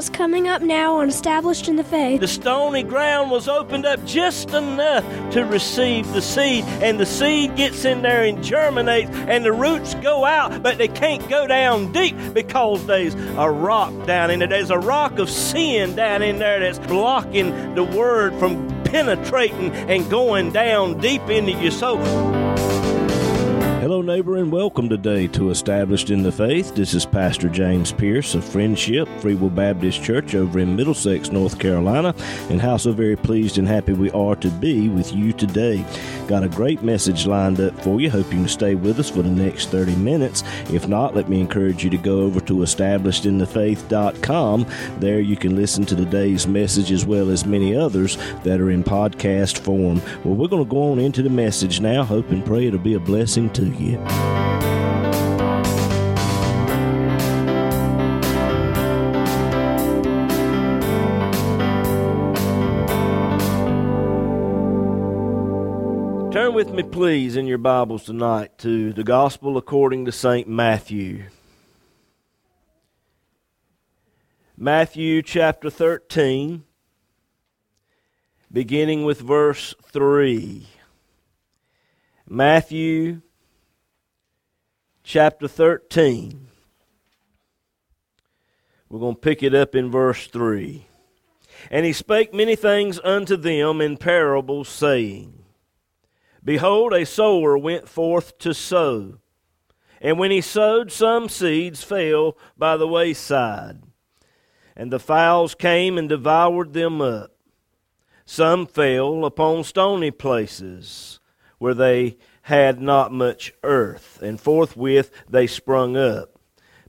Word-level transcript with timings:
what's 0.00 0.08
coming 0.08 0.48
up 0.48 0.62
now 0.62 0.96
on 0.96 1.10
Established 1.10 1.68
in 1.68 1.76
the 1.76 1.84
Faith. 1.84 2.22
The 2.22 2.26
stony 2.26 2.82
ground 2.82 3.30
was 3.30 3.48
opened 3.48 3.84
up 3.84 4.02
just 4.06 4.48
enough 4.48 5.04
to 5.32 5.44
receive 5.44 6.10
the 6.14 6.22
seed, 6.22 6.64
and 6.80 6.98
the 6.98 7.04
seed 7.04 7.54
gets 7.54 7.84
in 7.84 8.00
there 8.00 8.22
and 8.22 8.42
germinates, 8.42 9.10
and 9.10 9.44
the 9.44 9.52
roots 9.52 9.92
go 9.96 10.24
out, 10.24 10.62
but 10.62 10.78
they 10.78 10.88
can't 10.88 11.28
go 11.28 11.46
down 11.46 11.92
deep 11.92 12.16
because 12.32 12.86
there's 12.86 13.14
a 13.14 13.50
rock 13.50 14.06
down 14.06 14.30
in 14.30 14.38
there. 14.38 14.48
There's 14.48 14.70
a 14.70 14.78
rock 14.78 15.18
of 15.18 15.28
sin 15.28 15.94
down 15.96 16.22
in 16.22 16.38
there 16.38 16.60
that's 16.60 16.78
blocking 16.78 17.74
the 17.74 17.84
word 17.84 18.32
from 18.38 18.70
penetrating 18.84 19.70
and 19.70 20.08
going 20.08 20.50
down 20.50 20.98
deep 20.98 21.28
into 21.28 21.52
your 21.52 21.72
soul. 21.72 22.39
Hello, 23.90 24.02
neighbor, 24.02 24.36
and 24.36 24.52
welcome 24.52 24.88
today 24.88 25.26
to 25.26 25.50
Established 25.50 26.10
in 26.10 26.22
the 26.22 26.30
Faith. 26.30 26.76
This 26.76 26.94
is 26.94 27.04
Pastor 27.04 27.48
James 27.48 27.90
Pierce 27.90 28.36
of 28.36 28.44
Friendship 28.44 29.08
Free 29.18 29.34
Will 29.34 29.50
Baptist 29.50 30.00
Church 30.00 30.36
over 30.36 30.60
in 30.60 30.76
Middlesex, 30.76 31.32
North 31.32 31.58
Carolina, 31.58 32.14
and 32.50 32.62
how 32.62 32.76
so 32.76 32.92
very 32.92 33.16
pleased 33.16 33.58
and 33.58 33.66
happy 33.66 33.92
we 33.92 34.08
are 34.12 34.36
to 34.36 34.48
be 34.48 34.88
with 34.88 35.12
you 35.12 35.32
today. 35.32 35.84
Got 36.28 36.44
a 36.44 36.48
great 36.48 36.84
message 36.84 37.26
lined 37.26 37.60
up 37.60 37.82
for 37.82 38.00
you. 38.00 38.08
Hope 38.08 38.26
you 38.26 38.38
can 38.38 38.46
stay 38.46 38.76
with 38.76 39.00
us 39.00 39.10
for 39.10 39.22
the 39.22 39.28
next 39.28 39.70
30 39.70 39.96
minutes. 39.96 40.44
If 40.72 40.86
not, 40.86 41.16
let 41.16 41.28
me 41.28 41.40
encourage 41.40 41.82
you 41.82 41.90
to 41.90 41.98
go 41.98 42.20
over 42.20 42.38
to 42.42 42.58
establishedinthefaith.com. 42.58 44.66
There 45.00 45.18
you 45.18 45.36
can 45.36 45.56
listen 45.56 45.84
to 45.86 45.96
today's 45.96 46.46
message 46.46 46.92
as 46.92 47.04
well 47.04 47.28
as 47.28 47.44
many 47.44 47.74
others 47.74 48.18
that 48.44 48.60
are 48.60 48.70
in 48.70 48.84
podcast 48.84 49.58
form. 49.58 50.00
Well, 50.22 50.36
we're 50.36 50.46
going 50.46 50.64
to 50.64 50.70
go 50.70 50.92
on 50.92 51.00
into 51.00 51.24
the 51.24 51.30
message 51.30 51.80
now. 51.80 52.04
Hope 52.04 52.30
and 52.30 52.46
pray 52.46 52.68
it'll 52.68 52.78
be 52.78 52.94
a 52.94 53.00
blessing 53.00 53.50
to 53.54 53.66
you. 53.66 53.79
Turn 53.80 53.96
with 66.54 66.70
me, 66.70 66.82
please, 66.82 67.36
in 67.36 67.46
your 67.46 67.56
Bibles 67.56 68.04
tonight 68.04 68.58
to 68.58 68.92
the 68.92 69.02
Gospel 69.02 69.56
according 69.56 70.04
to 70.04 70.12
St. 70.12 70.46
Matthew. 70.46 71.24
Matthew 74.58 75.22
chapter 75.22 75.70
13, 75.70 76.64
beginning 78.52 79.04
with 79.04 79.20
verse 79.20 79.74
3. 79.90 80.66
Matthew 82.28 83.22
chapter 85.10 85.48
13. 85.48 86.46
We're 88.88 89.00
going 89.00 89.16
to 89.16 89.20
pick 89.20 89.42
it 89.42 89.56
up 89.56 89.74
in 89.74 89.90
verse 89.90 90.28
3. 90.28 90.86
And 91.68 91.84
he 91.84 91.92
spake 91.92 92.32
many 92.32 92.54
things 92.54 93.00
unto 93.02 93.36
them 93.36 93.80
in 93.80 93.96
parables, 93.96 94.68
saying, 94.68 95.42
Behold, 96.44 96.92
a 96.92 97.04
sower 97.04 97.58
went 97.58 97.88
forth 97.88 98.38
to 98.38 98.54
sow. 98.54 99.18
And 100.00 100.16
when 100.16 100.30
he 100.30 100.40
sowed, 100.40 100.92
some 100.92 101.28
seeds 101.28 101.82
fell 101.82 102.38
by 102.56 102.76
the 102.76 102.86
wayside, 102.86 103.82
and 104.76 104.92
the 104.92 105.00
fowls 105.00 105.56
came 105.56 105.98
and 105.98 106.08
devoured 106.08 106.72
them 106.72 107.00
up. 107.00 107.32
Some 108.26 108.64
fell 108.64 109.24
upon 109.24 109.64
stony 109.64 110.12
places, 110.12 111.18
where 111.58 111.74
they 111.74 112.16
had 112.50 112.82
not 112.82 113.12
much 113.12 113.52
earth, 113.62 114.18
and 114.20 114.40
forthwith 114.40 115.12
they 115.28 115.46
sprung 115.46 115.96
up, 115.96 116.36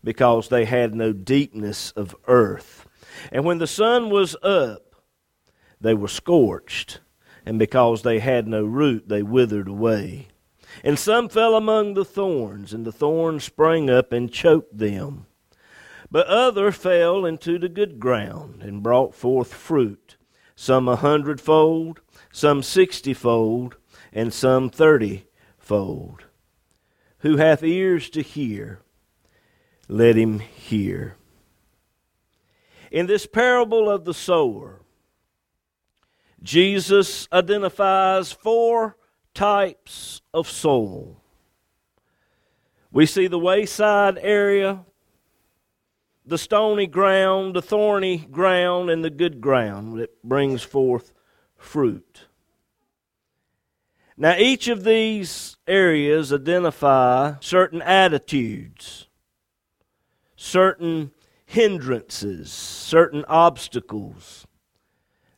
because 0.03 0.49
they 0.49 0.65
had 0.65 0.95
no 0.95 1.13
deepness 1.13 1.91
of 1.91 2.15
earth. 2.27 2.87
And 3.31 3.45
when 3.45 3.59
the 3.59 3.67
sun 3.67 4.09
was 4.09 4.35
up, 4.41 4.95
they 5.79 5.93
were 5.93 6.07
scorched, 6.07 6.99
and 7.45 7.59
because 7.59 8.01
they 8.01 8.17
had 8.17 8.47
no 8.47 8.65
root, 8.65 9.07
they 9.07 9.21
withered 9.21 9.67
away. 9.67 10.29
And 10.83 10.97
some 10.97 11.29
fell 11.29 11.53
among 11.55 11.93
the 11.93 12.05
thorns, 12.05 12.73
and 12.73 12.83
the 12.83 12.91
thorns 12.91 13.43
sprang 13.43 13.87
up 13.87 14.11
and 14.11 14.33
choked 14.33 14.75
them. 14.75 15.27
But 16.09 16.25
other 16.25 16.71
fell 16.71 17.23
into 17.23 17.59
the 17.59 17.69
good 17.69 17.99
ground, 17.99 18.63
and 18.63 18.81
brought 18.81 19.13
forth 19.13 19.53
fruit, 19.53 20.17
some 20.55 20.87
a 20.87 20.95
hundredfold, 20.95 22.01
some 22.31 22.63
sixtyfold, 22.63 23.75
and 24.11 24.33
some 24.33 24.71
thirty 24.71 25.27
fold. 25.71 26.25
Who 27.19 27.37
hath 27.37 27.63
ears 27.63 28.09
to 28.09 28.21
hear, 28.21 28.81
let 29.87 30.17
him 30.17 30.39
hear. 30.39 31.15
In 32.91 33.05
this 33.05 33.25
parable 33.25 33.89
of 33.89 34.03
the 34.03 34.13
sower, 34.13 34.81
Jesus 36.43 37.25
identifies 37.31 38.33
four 38.33 38.97
types 39.33 40.21
of 40.33 40.49
soil. 40.49 41.21
We 42.91 43.05
see 43.05 43.27
the 43.27 43.39
wayside 43.39 44.19
area, 44.21 44.83
the 46.25 46.37
stony 46.37 46.85
ground, 46.85 47.55
the 47.55 47.61
thorny 47.61 48.17
ground, 48.17 48.89
and 48.89 49.05
the 49.05 49.09
good 49.09 49.39
ground 49.39 49.99
that 49.99 50.21
brings 50.21 50.63
forth 50.63 51.13
fruit. 51.55 52.25
Now, 54.17 54.35
each 54.37 54.67
of 54.67 54.83
these 54.83 55.57
areas 55.67 56.33
identify 56.33 57.35
certain 57.39 57.81
attitudes, 57.81 59.07
certain 60.35 61.11
hindrances, 61.45 62.51
certain 62.51 63.25
obstacles 63.27 64.45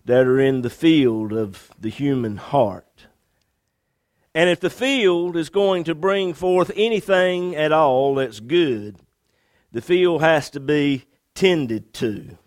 that 0.05 0.27
are 0.27 0.39
in 0.39 0.61
the 0.61 0.69
field 0.69 1.31
of 1.33 1.71
the 1.79 1.89
human 1.89 2.37
heart. 2.37 3.07
And 4.35 4.49
if 4.49 4.59
the 4.59 4.69
field 4.69 5.37
is 5.37 5.49
going 5.49 5.83
to 5.85 5.95
bring 5.95 6.33
forth 6.33 6.71
anything 6.75 7.55
at 7.55 7.71
all 7.71 8.15
that's 8.15 8.39
good, 8.39 8.97
the 9.71 9.81
field 9.81 10.21
has 10.21 10.49
to 10.51 10.59
be 10.59 11.05
tended 11.35 11.93
to. 11.95 12.37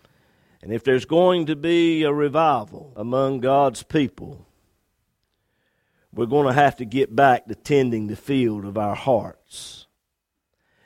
And 0.61 0.73
if 0.73 0.83
there's 0.83 1.05
going 1.05 1.45
to 1.45 1.55
be 1.55 2.03
a 2.03 2.11
revival 2.11 2.93
among 2.95 3.39
God's 3.39 3.83
people, 3.83 4.46
we're 6.17 6.25
going 6.25 6.47
to 6.47 6.53
have 6.53 6.75
to 6.77 6.85
get 6.85 7.15
back 7.15 7.45
to 7.45 7.53
tending 7.53 8.07
the 8.07 8.15
field 8.15 8.65
of 8.65 8.77
our 8.77 8.95
hearts. 8.95 9.85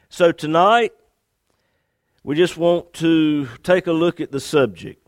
So 0.09 0.34
tonight, 0.34 0.92
we 2.22 2.36
just 2.36 2.58
want 2.58 2.92
to 2.96 3.47
take 3.64 3.88
a 3.88 3.94
look 3.94 4.20
at 4.20 4.34
the 4.34 4.41
subject 4.41 5.08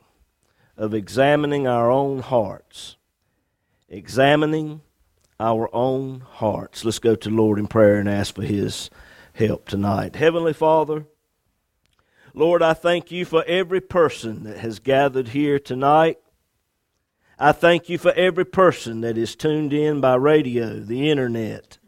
of 0.78 0.94
examining 0.94 1.68
our 1.68 1.92
own 1.92 2.20
hearts. 2.20 2.96
Examining 3.90 4.80
our 5.42 5.70
own 5.76 6.22
hearts. 6.22 6.86
Let's 6.86 7.00
go 7.00 7.16
to 7.16 7.30
the 7.30 7.36
Lord 7.36 7.60
in 7.60 7.68
prayer 7.68 7.98
and 7.98 8.08
ask 8.08 8.34
for 8.34 8.44
His 8.44 8.90
help 9.34 9.68
tonight. 9.68 10.16
Heavenly 10.16 10.54
Father, 10.54 11.06
Lord, 12.34 12.64
I 12.64 12.74
thank 12.74 13.12
you 13.12 13.26
for 13.26 13.44
every 13.46 13.82
person 13.82 14.46
that 14.46 14.60
has 14.60 14.80
gathered 14.80 15.28
here 15.28 15.60
tonight. 15.60 16.18
I 17.40 17.52
thank 17.52 17.90
you 17.90 17.98
for 17.98 18.12
every 18.14 18.46
person 18.46 19.02
that 19.02 19.18
is 19.18 19.36
tuned 19.36 19.74
in 19.74 20.02
by 20.02 20.16
radio, 20.16 20.80
the 20.80 21.10
internet. 21.10 21.80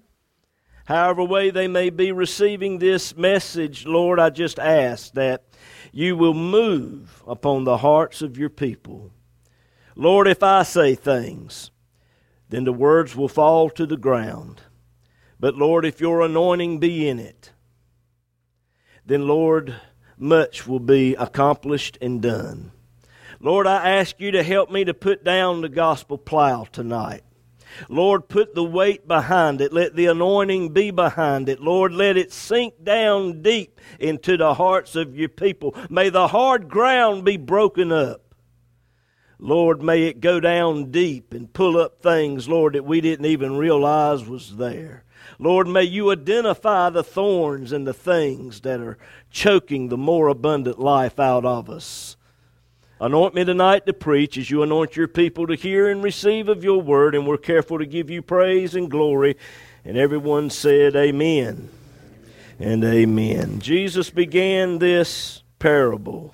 However, 0.85 1.23
way 1.23 1.50
they 1.50 1.67
may 1.67 1.89
be 1.89 2.11
receiving 2.11 2.78
this 2.78 3.16
message, 3.16 3.85
Lord, 3.85 4.19
I 4.19 4.29
just 4.29 4.59
ask 4.59 5.13
that 5.13 5.44
you 5.91 6.16
will 6.16 6.33
move 6.33 7.23
upon 7.28 7.63
the 7.63 7.78
hearts 7.78 8.22
of 8.22 8.38
your 8.38 8.50
people. 8.50 9.11
Lord, 9.95 10.28
if 10.28 10.44
I 10.44 10.63
say 10.63 10.94
things, 10.94 11.72
then 12.50 12.66
the 12.66 12.73
words 12.73 13.16
will 13.16 13.27
fall 13.27 13.69
to 13.72 13.85
the 13.85 13.97
ground. 13.97 14.62
But 15.39 15.56
Lord, 15.56 15.86
if 15.86 16.00
your 16.00 16.21
anointing 16.21 16.80
be 16.80 17.07
in 17.07 17.19
it, 17.19 17.51
then 19.06 19.27
Lord, 19.27 19.75
much 20.18 20.68
will 20.68 20.80
be 20.80 21.15
accomplished 21.15 21.97
and 22.01 22.21
done. 22.21 22.71
Lord, 23.39 23.67
I 23.67 23.89
ask 23.97 24.19
you 24.19 24.31
to 24.31 24.43
help 24.43 24.71
me 24.71 24.85
to 24.85 24.93
put 24.93 25.23
down 25.23 25.61
the 25.61 25.69
gospel 25.69 26.17
plow 26.17 26.65
tonight. 26.71 27.23
Lord, 27.89 28.29
put 28.29 28.55
the 28.55 28.63
weight 28.63 29.07
behind 29.07 29.61
it. 29.61 29.73
Let 29.73 29.95
the 29.95 30.05
anointing 30.05 30.69
be 30.69 30.91
behind 30.91 31.49
it. 31.49 31.59
Lord, 31.59 31.91
let 31.91 32.17
it 32.17 32.31
sink 32.31 32.83
down 32.83 33.41
deep 33.41 33.81
into 33.99 34.37
the 34.37 34.53
hearts 34.53 34.95
of 34.95 35.17
your 35.17 35.29
people. 35.29 35.75
May 35.89 36.09
the 36.09 36.29
hard 36.29 36.69
ground 36.69 37.25
be 37.25 37.37
broken 37.37 37.91
up. 37.91 38.21
Lord, 39.37 39.81
may 39.81 40.03
it 40.03 40.21
go 40.21 40.39
down 40.39 40.91
deep 40.91 41.33
and 41.33 41.51
pull 41.51 41.77
up 41.77 42.01
things, 42.01 42.47
Lord, 42.47 42.73
that 42.73 42.85
we 42.85 43.01
didn't 43.01 43.25
even 43.25 43.57
realize 43.57 44.25
was 44.25 44.55
there. 44.55 45.03
Lord, 45.37 45.67
may 45.67 45.83
you 45.83 46.11
identify 46.11 46.89
the 46.89 47.03
thorns 47.03 47.73
and 47.73 47.85
the 47.85 47.93
things 47.93 48.61
that 48.61 48.79
are 48.79 48.97
choking 49.29 49.89
the 49.89 49.97
more 49.97 50.29
abundant 50.29 50.79
life 50.79 51.19
out 51.19 51.43
of 51.43 51.69
us. 51.69 52.14
Anoint 53.01 53.36
me 53.36 53.44
tonight 53.44 53.86
to 53.86 53.94
preach 53.94 54.38
as 54.38 54.50
you 54.50 54.63
anoint 54.63 54.95
your 54.95 55.09
people 55.09 55.47
to 55.47 55.56
hear 55.56 55.89
and 55.89 56.01
receive 56.01 56.47
of 56.47 56.63
your 56.63 56.81
word, 56.81 57.13
and 57.13 57.27
we're 57.27 57.38
careful 57.38 57.77
to 57.77 57.86
give 57.86 58.09
you 58.09 58.21
praise 58.21 58.74
and 58.74 58.89
glory. 58.89 59.36
And 59.83 59.97
everyone 59.97 60.50
said, 60.50 60.95
Amen 60.95 61.69
and 62.57 62.86
amen. 62.86 63.59
Jesus 63.59 64.09
began 64.09 64.80
this 64.80 65.44
parable 65.59 66.33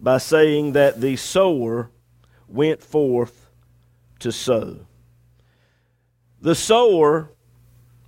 by 0.00 0.16
saying 0.16 0.72
that 0.72 1.02
the 1.02 1.16
sower 1.16 1.90
went 2.48 2.82
forth 2.82 3.50
to 4.20 4.32
sow. 4.32 4.86
The 6.40 6.54
sower 6.54 7.30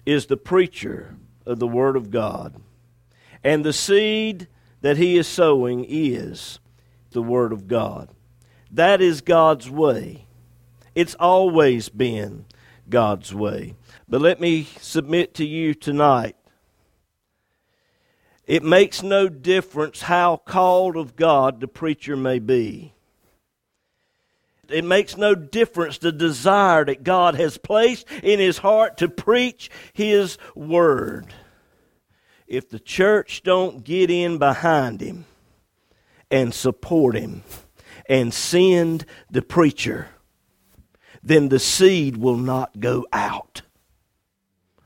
is 0.06 0.26
the 0.26 0.38
preacher 0.38 1.14
of 1.44 1.58
the 1.58 1.68
Word 1.68 1.96
of 1.96 2.10
God, 2.10 2.56
and 3.44 3.62
the 3.62 3.74
seed 3.74 4.48
that 4.80 4.96
he 4.96 5.18
is 5.18 5.26
sowing 5.26 5.84
is 5.86 6.58
the 7.16 7.22
Word 7.22 7.50
of 7.50 7.66
God. 7.66 8.10
That 8.70 9.00
is 9.00 9.22
God's 9.22 9.70
way. 9.70 10.26
It's 10.94 11.14
always 11.14 11.88
been 11.88 12.44
God's 12.90 13.34
way. 13.34 13.74
But 14.06 14.20
let 14.20 14.38
me 14.38 14.68
submit 14.80 15.32
to 15.36 15.46
you 15.46 15.72
tonight 15.72 16.36
it 18.46 18.62
makes 18.62 19.02
no 19.02 19.30
difference 19.30 20.02
how 20.02 20.36
called 20.36 20.96
of 20.96 21.16
God 21.16 21.58
the 21.60 21.66
preacher 21.66 22.16
may 22.16 22.38
be. 22.38 22.92
It 24.68 24.84
makes 24.84 25.16
no 25.16 25.34
difference 25.34 25.96
the 25.96 26.12
desire 26.12 26.84
that 26.84 27.02
God 27.02 27.34
has 27.36 27.56
placed 27.56 28.06
in 28.22 28.38
his 28.40 28.58
heart 28.58 28.98
to 28.98 29.08
preach 29.08 29.70
his 29.94 30.36
word. 30.54 31.32
If 32.46 32.68
the 32.68 32.78
church 32.78 33.42
don't 33.42 33.82
get 33.82 34.10
in 34.10 34.36
behind 34.36 35.00
him 35.00 35.24
and 36.30 36.52
support 36.52 37.16
him 37.16 37.42
and 38.08 38.32
send 38.32 39.04
the 39.30 39.42
preacher, 39.42 40.08
then 41.22 41.48
the 41.48 41.58
seed 41.58 42.16
will 42.16 42.36
not 42.36 42.80
go 42.80 43.06
out. 43.12 43.62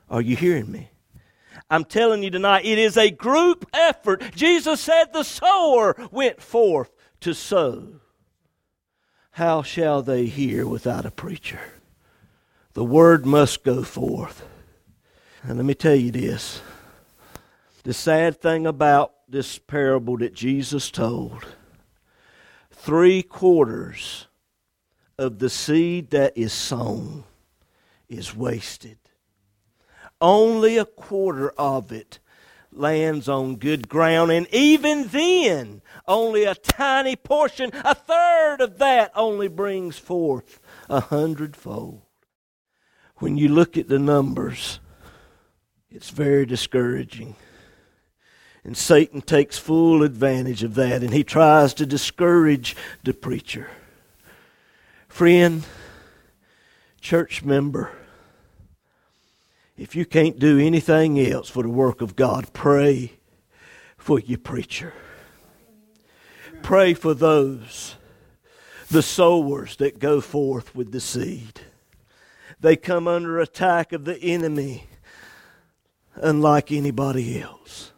Are 0.08 0.22
you 0.22 0.36
hearing 0.36 0.70
me? 0.70 0.90
I'm 1.68 1.84
telling 1.84 2.22
you 2.22 2.30
tonight, 2.30 2.64
it 2.64 2.78
is 2.78 2.96
a 2.96 3.10
group 3.10 3.64
effort. 3.72 4.34
Jesus 4.34 4.80
said 4.80 5.12
the 5.12 5.22
sower 5.22 5.94
went 6.10 6.42
forth 6.42 6.90
to 7.20 7.32
sow. 7.32 8.00
How 9.32 9.62
shall 9.62 10.02
they 10.02 10.26
hear 10.26 10.66
without 10.66 11.06
a 11.06 11.10
preacher? 11.10 11.60
The 12.72 12.84
word 12.84 13.24
must 13.24 13.62
go 13.62 13.84
forth. 13.84 14.44
And 15.42 15.56
let 15.56 15.64
me 15.64 15.74
tell 15.74 15.94
you 15.94 16.10
this 16.10 16.60
the 17.84 17.94
sad 17.94 18.40
thing 18.40 18.66
about 18.66 19.12
this 19.30 19.58
parable 19.58 20.18
that 20.18 20.34
Jesus 20.34 20.90
told 20.90 21.46
three 22.70 23.22
quarters 23.22 24.26
of 25.18 25.38
the 25.38 25.50
seed 25.50 26.10
that 26.10 26.36
is 26.36 26.52
sown 26.52 27.24
is 28.08 28.34
wasted 28.34 28.98
only 30.20 30.76
a 30.76 30.84
quarter 30.84 31.50
of 31.50 31.92
it 31.92 32.18
lands 32.72 33.28
on 33.28 33.56
good 33.56 33.88
ground. 33.88 34.30
And 34.30 34.46
even 34.52 35.08
then, 35.08 35.82
only 36.06 36.44
a 36.44 36.54
tiny 36.54 37.16
portion, 37.16 37.70
a 37.84 37.94
third 37.94 38.60
of 38.60 38.78
that, 38.78 39.12
only 39.14 39.48
brings 39.48 39.98
forth 39.98 40.60
a 40.88 41.00
hundredfold. 41.00 42.02
When 43.16 43.36
you 43.36 43.48
look 43.48 43.76
at 43.76 43.88
the 43.88 43.98
numbers, 43.98 44.80
it's 45.90 46.10
very 46.10 46.46
discouraging. 46.46 47.36
And 48.64 48.76
Satan 48.76 49.22
takes 49.22 49.56
full 49.56 50.02
advantage 50.02 50.62
of 50.62 50.74
that, 50.74 51.02
and 51.02 51.12
he 51.12 51.24
tries 51.24 51.72
to 51.74 51.86
discourage 51.86 52.76
the 53.02 53.14
preacher. 53.14 53.70
Friend, 55.08 55.64
church 57.00 57.42
member, 57.42 57.90
if 59.76 59.96
you 59.96 60.04
can't 60.04 60.38
do 60.38 60.58
anything 60.58 61.18
else 61.18 61.48
for 61.48 61.62
the 61.62 61.70
work 61.70 62.02
of 62.02 62.16
God, 62.16 62.52
pray 62.52 63.12
for 63.96 64.20
your 64.20 64.38
preacher. 64.38 64.92
Pray 66.62 66.92
for 66.92 67.14
those, 67.14 67.96
the 68.90 69.02
sowers 69.02 69.76
that 69.76 69.98
go 69.98 70.20
forth 70.20 70.74
with 70.74 70.92
the 70.92 71.00
seed. 71.00 71.60
They 72.60 72.76
come 72.76 73.08
under 73.08 73.40
attack 73.40 73.94
of 73.94 74.04
the 74.04 74.18
enemy 74.22 74.84
unlike 76.14 76.70
anybody 76.70 77.40
else. 77.40 77.92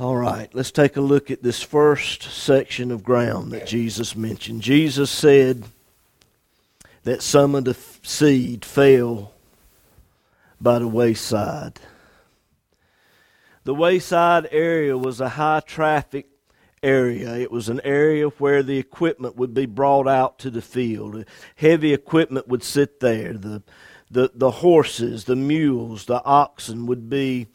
All 0.00 0.16
right, 0.16 0.48
let's 0.54 0.70
take 0.70 0.96
a 0.96 1.02
look 1.02 1.30
at 1.30 1.42
this 1.42 1.62
first 1.62 2.22
section 2.22 2.90
of 2.90 3.04
ground 3.04 3.52
that 3.52 3.66
Jesus 3.66 4.16
mentioned. 4.16 4.62
Jesus 4.62 5.10
said, 5.10 5.64
that 7.02 7.20
some 7.20 7.54
of 7.54 7.66
the 7.66 7.76
seed 8.02 8.64
fell 8.64 9.34
by 10.58 10.78
the 10.78 10.88
wayside. 10.88 11.80
The 13.64 13.74
wayside 13.74 14.48
area 14.50 14.96
was 14.96 15.20
a 15.20 15.28
high 15.28 15.60
traffic 15.60 16.28
area. 16.82 17.36
It 17.36 17.52
was 17.52 17.68
an 17.68 17.82
area 17.84 18.28
where 18.28 18.62
the 18.62 18.78
equipment 18.78 19.36
would 19.36 19.52
be 19.52 19.66
brought 19.66 20.08
out 20.08 20.38
to 20.38 20.50
the 20.50 20.62
field. 20.62 21.26
Heavy 21.56 21.92
equipment 21.92 22.48
would 22.48 22.62
sit 22.62 23.00
there. 23.00 23.34
The, 23.34 23.62
the, 24.10 24.30
the 24.34 24.50
horses, 24.50 25.24
the 25.24 25.36
mules, 25.36 26.06
the 26.06 26.24
oxen 26.24 26.86
would 26.86 27.10
be 27.10 27.48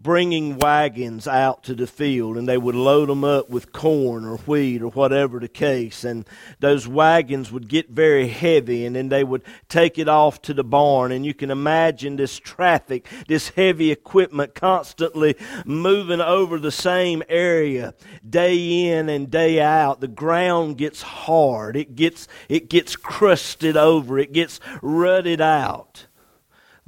bringing 0.00 0.58
wagons 0.58 1.26
out 1.26 1.62
to 1.64 1.74
the 1.74 1.86
field 1.86 2.36
and 2.36 2.48
they 2.48 2.58
would 2.58 2.74
load 2.74 3.08
them 3.08 3.24
up 3.24 3.50
with 3.50 3.72
corn 3.72 4.24
or 4.24 4.36
wheat 4.38 4.80
or 4.80 4.90
whatever 4.90 5.40
the 5.40 5.48
case 5.48 6.04
and 6.04 6.26
those 6.60 6.86
wagons 6.86 7.50
would 7.50 7.68
get 7.68 7.90
very 7.90 8.28
heavy 8.28 8.86
and 8.86 8.94
then 8.96 9.08
they 9.08 9.24
would 9.24 9.42
take 9.68 9.98
it 9.98 10.08
off 10.08 10.40
to 10.40 10.54
the 10.54 10.64
barn 10.64 11.12
and 11.12 11.26
you 11.26 11.34
can 11.34 11.50
imagine 11.50 12.16
this 12.16 12.38
traffic 12.38 13.06
this 13.26 13.50
heavy 13.50 13.90
equipment 13.90 14.54
constantly 14.54 15.34
moving 15.64 16.20
over 16.20 16.58
the 16.58 16.70
same 16.70 17.22
area 17.28 17.94
day 18.28 18.88
in 18.88 19.08
and 19.08 19.30
day 19.30 19.60
out. 19.60 20.00
The 20.00 20.08
ground 20.08 20.78
gets 20.78 21.02
hard. 21.02 21.76
It 21.76 21.94
gets 21.94 22.28
it 22.48 22.68
gets 22.68 22.96
crusted 22.96 23.76
over. 23.76 24.18
It 24.18 24.32
gets 24.32 24.60
rutted 24.82 25.40
out 25.40 26.06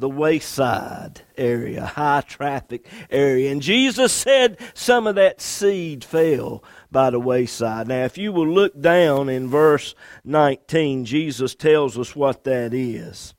the 0.00 0.08
wayside 0.08 1.22
area, 1.36 1.84
high 1.84 2.22
traffic 2.22 2.86
area. 3.10 3.52
And 3.52 3.62
Jesus 3.62 4.12
said 4.12 4.58
some 4.74 5.06
of 5.06 5.14
that 5.14 5.40
seed 5.40 6.02
fell 6.02 6.64
by 6.90 7.10
the 7.10 7.20
wayside. 7.20 7.88
Now, 7.88 8.04
if 8.04 8.18
you 8.18 8.32
will 8.32 8.48
look 8.48 8.80
down 8.80 9.28
in 9.28 9.48
verse 9.48 9.94
19, 10.24 11.04
Jesus 11.04 11.54
tells 11.54 11.98
us 11.98 12.16
what 12.16 12.44
that 12.44 12.74
is. 12.74 13.34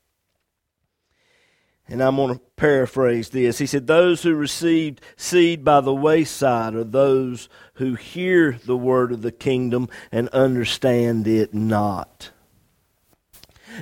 And 1.87 2.01
I'm 2.01 2.15
going 2.15 2.35
to 2.35 2.41
paraphrase 2.55 3.29
this. 3.29 3.57
He 3.57 3.65
said, 3.65 3.85
Those 3.85 4.23
who 4.23 4.33
received 4.33 5.01
seed 5.17 5.65
by 5.65 5.81
the 5.81 5.93
wayside 5.93 6.73
are 6.73 6.85
those 6.85 7.49
who 7.73 7.95
hear 7.95 8.57
the 8.65 8.77
word 8.77 9.11
of 9.11 9.23
the 9.23 9.31
kingdom 9.31 9.89
and 10.09 10.29
understand 10.29 11.27
it 11.27 11.53
not. 11.53 12.31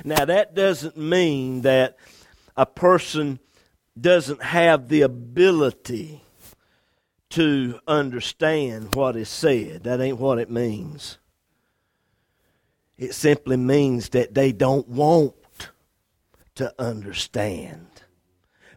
Now, 0.04 0.24
that 0.24 0.54
doesn't 0.54 0.96
mean 0.96 1.62
that 1.62 1.96
a 2.60 2.66
person 2.66 3.38
doesn't 3.98 4.42
have 4.42 4.88
the 4.90 5.00
ability 5.00 6.22
to 7.30 7.80
understand 7.88 8.94
what 8.94 9.16
is 9.16 9.30
said. 9.30 9.84
That 9.84 9.98
ain't 9.98 10.18
what 10.18 10.38
it 10.38 10.50
means. 10.50 11.16
It 12.98 13.14
simply 13.14 13.56
means 13.56 14.10
that 14.10 14.34
they 14.34 14.52
don't 14.52 14.86
want 14.88 15.34
to 16.56 16.74
understand 16.78 17.86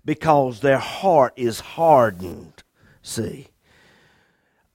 because 0.05 0.61
their 0.61 0.77
heart 0.77 1.33
is 1.35 1.59
hardened. 1.59 2.63
See? 3.01 3.49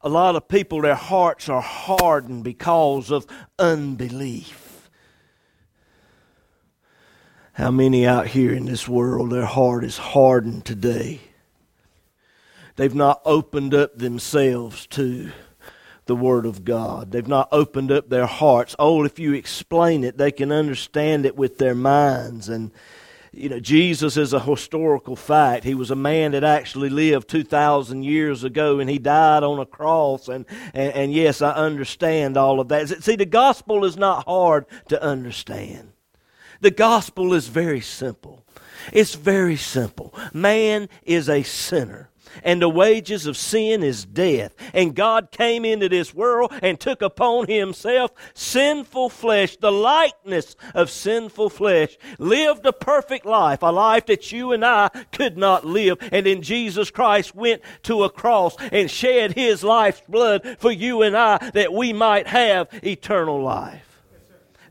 A 0.03 0.11
lot 0.11 0.37
of 0.37 0.49
people, 0.49 0.83
their 0.83 0.95
hearts 0.95 1.49
are 1.49 1.63
hardened 1.63 2.45
because 2.45 3.11
of 3.11 3.27
unbelief. 3.59 4.68
How 7.59 7.73
many 7.73 8.07
out 8.07 8.29
here 8.29 8.53
in 8.53 8.67
this 8.67 8.87
world, 8.87 9.33
their 9.33 9.45
heart 9.45 9.83
is 9.83 9.99
hardened 9.99 10.65
today? 10.65 11.19
They've 12.77 12.95
not 12.95 13.21
opened 13.25 13.75
up 13.75 13.99
themselves 13.99 14.87
to 14.91 15.33
the 16.07 16.15
Word 16.15 16.47
of 16.47 16.65
God. 16.65 17.11
They've 17.11 17.27
not 17.27 17.49
opened 17.51 17.91
up 17.91 18.11
their 18.11 18.27
hearts. 18.27 18.77
Oh, 18.79 19.03
if 19.03 19.19
you 19.19 19.33
explain 19.33 20.05
it, 20.05 20.19
they 20.19 20.31
can 20.31 20.53
understand 20.53 21.27
it 21.27 21.35
with 21.35 21.59
their 21.59 21.75
minds. 21.75 22.49
And, 22.49 22.71
you 23.33 23.49
know, 23.49 23.59
Jesus 23.59 24.17
is 24.17 24.33
a 24.33 24.39
historical 24.39 25.17
fact. 25.17 25.65
He 25.65 25.75
was 25.75 25.91
a 25.91 25.97
man 25.97 26.31
that 26.31 26.45
actually 26.45 26.91
lived 26.91 27.29
2,000 27.29 28.05
years 28.05 28.45
ago 28.45 28.79
and 28.79 28.89
he 28.89 29.01
died 29.01 29.43
on 29.43 29.59
a 29.59 29.67
cross. 29.67 30.29
And, 30.29 30.47
and, 30.75 30.93
and 30.95 31.13
yes, 31.13 31.43
I 31.43 31.55
understand 31.55 32.37
all 32.37 32.61
of 32.61 32.69
that. 32.69 33.03
See, 33.03 33.17
the 33.17 33.27
gospel 33.27 33.85
is 33.85 33.97
not 33.97 34.27
hard 34.27 34.65
to 34.91 35.03
understand. 35.03 35.91
The 36.61 36.71
gospel 36.71 37.35
is 37.35 37.49
very 37.49 37.81
simple. 37.81 38.45
It's 38.93 39.15
very 39.15 39.57
simple. 39.57 40.15
Man 40.33 40.89
is 41.05 41.29
a 41.29 41.43
sinner. 41.43 42.11
and 42.45 42.63
the 42.63 42.69
wages 42.69 43.27
of 43.27 43.37
sin 43.37 43.83
is 43.83 44.05
death. 44.05 44.55
And 44.75 44.95
God 44.95 45.31
came 45.31 45.65
into 45.65 45.89
this 45.89 46.15
world 46.15 46.53
and 46.63 46.79
took 46.79 47.03
upon 47.03 47.49
himself 47.49 48.11
sinful 48.35 49.11
flesh, 49.11 49.57
the 49.57 49.73
likeness 49.73 50.57
of 50.75 50.91
sinful 50.91 51.51
flesh, 51.51 51.97
lived 52.19 52.67
a 52.67 52.73
perfect 52.73 53.27
life, 53.27 53.63
a 53.63 53.73
life 53.73 54.07
that 54.07 54.31
you 54.33 54.53
and 54.53 54.65
I 54.65 54.89
could 55.13 55.37
not 55.37 55.65
live. 55.65 55.99
And 56.13 56.27
in 56.27 56.43
Jesus 56.43 56.91
Christ 56.91 57.35
went 57.35 57.63
to 57.85 58.05
a 58.05 58.11
cross 58.11 58.57
and 58.73 58.91
shed 58.91 59.33
his 59.33 59.65
life's 59.65 60.03
blood 60.09 60.57
for 60.59 60.71
you 60.71 61.03
and 61.03 61.17
I 61.17 61.51
that 61.55 61.73
we 61.73 61.93
might 61.93 62.27
have 62.27 62.69
eternal 62.83 63.43
life. 63.43 63.88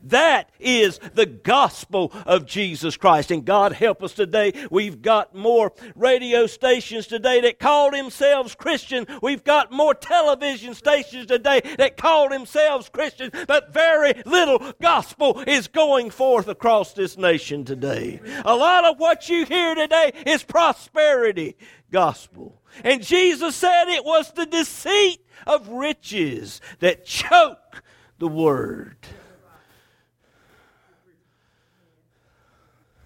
That 0.08 0.50
is 0.58 0.98
the 1.14 1.26
gospel 1.26 2.12
of 2.26 2.46
Jesus 2.46 2.96
Christ. 2.96 3.30
And 3.30 3.44
God 3.44 3.72
help 3.72 4.02
us 4.02 4.12
today. 4.12 4.52
We've 4.70 5.02
got 5.02 5.34
more 5.34 5.72
radio 5.94 6.46
stations 6.46 7.06
today 7.06 7.40
that 7.42 7.58
call 7.58 7.90
themselves 7.90 8.54
Christian. 8.54 9.06
We've 9.22 9.44
got 9.44 9.70
more 9.72 9.94
television 9.94 10.74
stations 10.74 11.26
today 11.26 11.60
that 11.78 11.96
call 11.96 12.28
themselves 12.28 12.88
Christian. 12.88 13.30
But 13.46 13.72
very 13.72 14.14
little 14.24 14.72
gospel 14.80 15.42
is 15.46 15.68
going 15.68 16.10
forth 16.10 16.48
across 16.48 16.92
this 16.92 17.18
nation 17.18 17.64
today. 17.64 18.20
A 18.44 18.54
lot 18.54 18.84
of 18.84 18.98
what 18.98 19.28
you 19.28 19.44
hear 19.44 19.74
today 19.74 20.12
is 20.26 20.42
prosperity 20.42 21.56
gospel. 21.90 22.62
And 22.84 23.02
Jesus 23.02 23.56
said 23.56 23.88
it 23.88 24.04
was 24.04 24.32
the 24.32 24.46
deceit 24.46 25.20
of 25.46 25.68
riches 25.68 26.60
that 26.80 27.04
choke 27.04 27.82
the 28.18 28.28
word. 28.28 28.96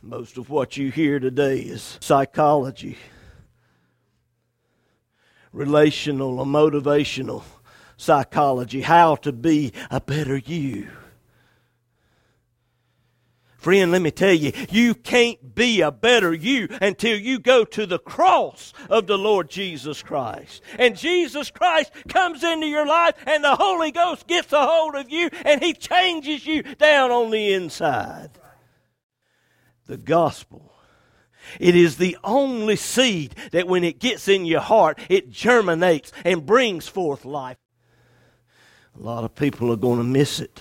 Most 0.05 0.37
of 0.37 0.51
what 0.51 0.77
you 0.77 0.91
hear 0.91 1.21
today 1.21 1.61
is 1.61 1.97
psychology, 2.01 2.99
relational 5.53 6.41
or 6.41 6.45
motivational 6.45 7.45
psychology, 7.97 8.81
how 8.81 9.15
to 9.17 9.31
be 9.31 9.73
a 9.93 10.01
better 10.01 10.37
you. 10.37 10.89
Friend, 13.59 13.93
let 13.93 14.03
me 14.03 14.11
tell 14.11 14.35
you, 14.35 14.51
you 14.71 14.93
can't 14.97 15.55
be 15.55 15.83
a 15.83 15.93
better 15.93 16.35
you 16.35 16.67
until 16.81 17.17
you 17.17 17.39
go 17.39 17.65
to 17.65 17.87
the 17.87 18.01
cross 18.01 18.73
of 18.91 19.07
the 19.07 19.17
Lord 19.17 19.49
Jesus 19.49 20.03
Christ. 20.03 20.63
And 20.81 20.97
Jesus 20.97 21.49
Christ 21.53 21.93
comes 22.09 22.43
into 22.43 22.67
your 22.67 22.89
life, 22.89 23.15
and 23.25 23.45
the 23.45 23.55
Holy 23.55 23.93
Ghost 23.93 24.27
gets 24.27 24.53
a 24.53 24.67
hold 24.67 24.97
of 24.97 25.11
you, 25.11 25.31
and 25.45 25.63
He 25.63 25.75
changes 25.75 26.45
you 26.45 26.65
down 26.65 27.13
on 27.13 27.31
the 27.31 27.53
inside 27.53 28.31
the 29.87 29.97
gospel. 29.97 30.73
It 31.59 31.75
is 31.75 31.97
the 31.97 32.17
only 32.23 32.77
seed 32.77 33.35
that 33.51 33.67
when 33.67 33.85
it 33.85 33.99
gets 33.99 34.29
in 34.29 34.45
your 34.45 34.61
heart, 34.61 34.99
it 35.09 35.31
germinates 35.31 36.13
and 36.25 36.47
brings 36.47 36.87
forth 36.89 37.25
life. 37.25 37.59
A 38.99 39.03
lot 39.03 39.25
of 39.25 39.35
people 39.35 39.73
are 39.73 39.77
going 39.77 39.99
to 39.99 40.05
miss 40.05 40.41
it. 40.41 40.61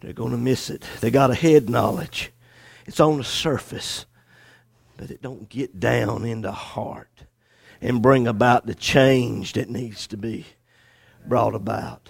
They're 0.00 0.12
going 0.12 0.30
to 0.30 0.38
miss 0.38 0.70
it. 0.70 0.84
They 1.00 1.10
got 1.10 1.30
a 1.30 1.34
head 1.34 1.68
knowledge. 1.68 2.32
It's 2.86 3.00
on 3.00 3.18
the 3.18 3.24
surface, 3.24 4.06
but 4.96 5.10
it 5.10 5.20
don't 5.20 5.48
get 5.48 5.80
down 5.80 6.24
in 6.24 6.42
the 6.42 6.52
heart 6.52 7.24
and 7.80 8.02
bring 8.02 8.26
about 8.26 8.66
the 8.66 8.74
change 8.74 9.54
that 9.54 9.68
needs 9.68 10.06
to 10.08 10.16
be 10.16 10.46
brought 11.26 11.54
about. 11.54 12.08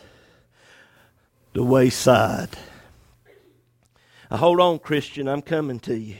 The 1.54 1.64
wayside 1.64 2.50
now, 4.30 4.36
hold 4.36 4.60
on, 4.60 4.78
Christian, 4.78 5.28
I'm 5.28 5.42
coming 5.42 5.80
to 5.80 5.96
you. 5.96 6.16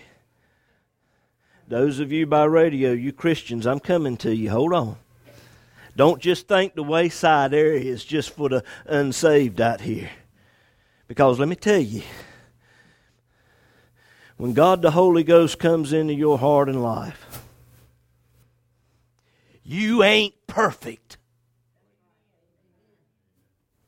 Those 1.67 2.01
of 2.01 2.11
you 2.11 2.27
by 2.27 2.45
radio, 2.45 2.93
you 2.93 3.13
Christians, 3.13 3.67
I'm 3.67 3.81
coming 3.81 4.17
to 4.19 4.35
you. 4.35 4.51
Hold 4.51 4.73
on. 4.73 4.97
Don't 5.95 6.21
just 6.21 6.49
think 6.49 6.75
the 6.75 6.83
wayside 6.83 7.53
area 7.53 7.81
is 7.81 8.05
just 8.05 8.31
for 8.31 8.49
the 8.49 8.65
unsaved 8.87 9.61
out 9.61 9.83
here. 9.83 10.11
Because 11.09 11.39
let 11.39 11.49
me 11.49 11.57
tell 11.57 11.81
you, 11.81 12.03
when 14.37 14.55
God 14.55 14.81
the 14.81 14.93
Holy 14.93 15.25
Ghost 15.25 15.59
comes 15.59 15.93
into 15.93 16.15
your 16.15 16.39
heart 16.39 16.69
and 16.69 16.83
life, 16.83 17.43
you 19.65 20.03
ain't 20.03 20.35
perfect. 20.47 21.19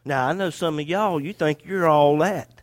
Now, 0.05 0.27
I 0.27 0.33
know 0.33 0.51
some 0.51 0.79
of 0.79 0.87
y'all, 0.87 1.21
you 1.21 1.33
think 1.33 1.65
you're 1.65 1.89
all 1.89 2.19
that. 2.19 2.60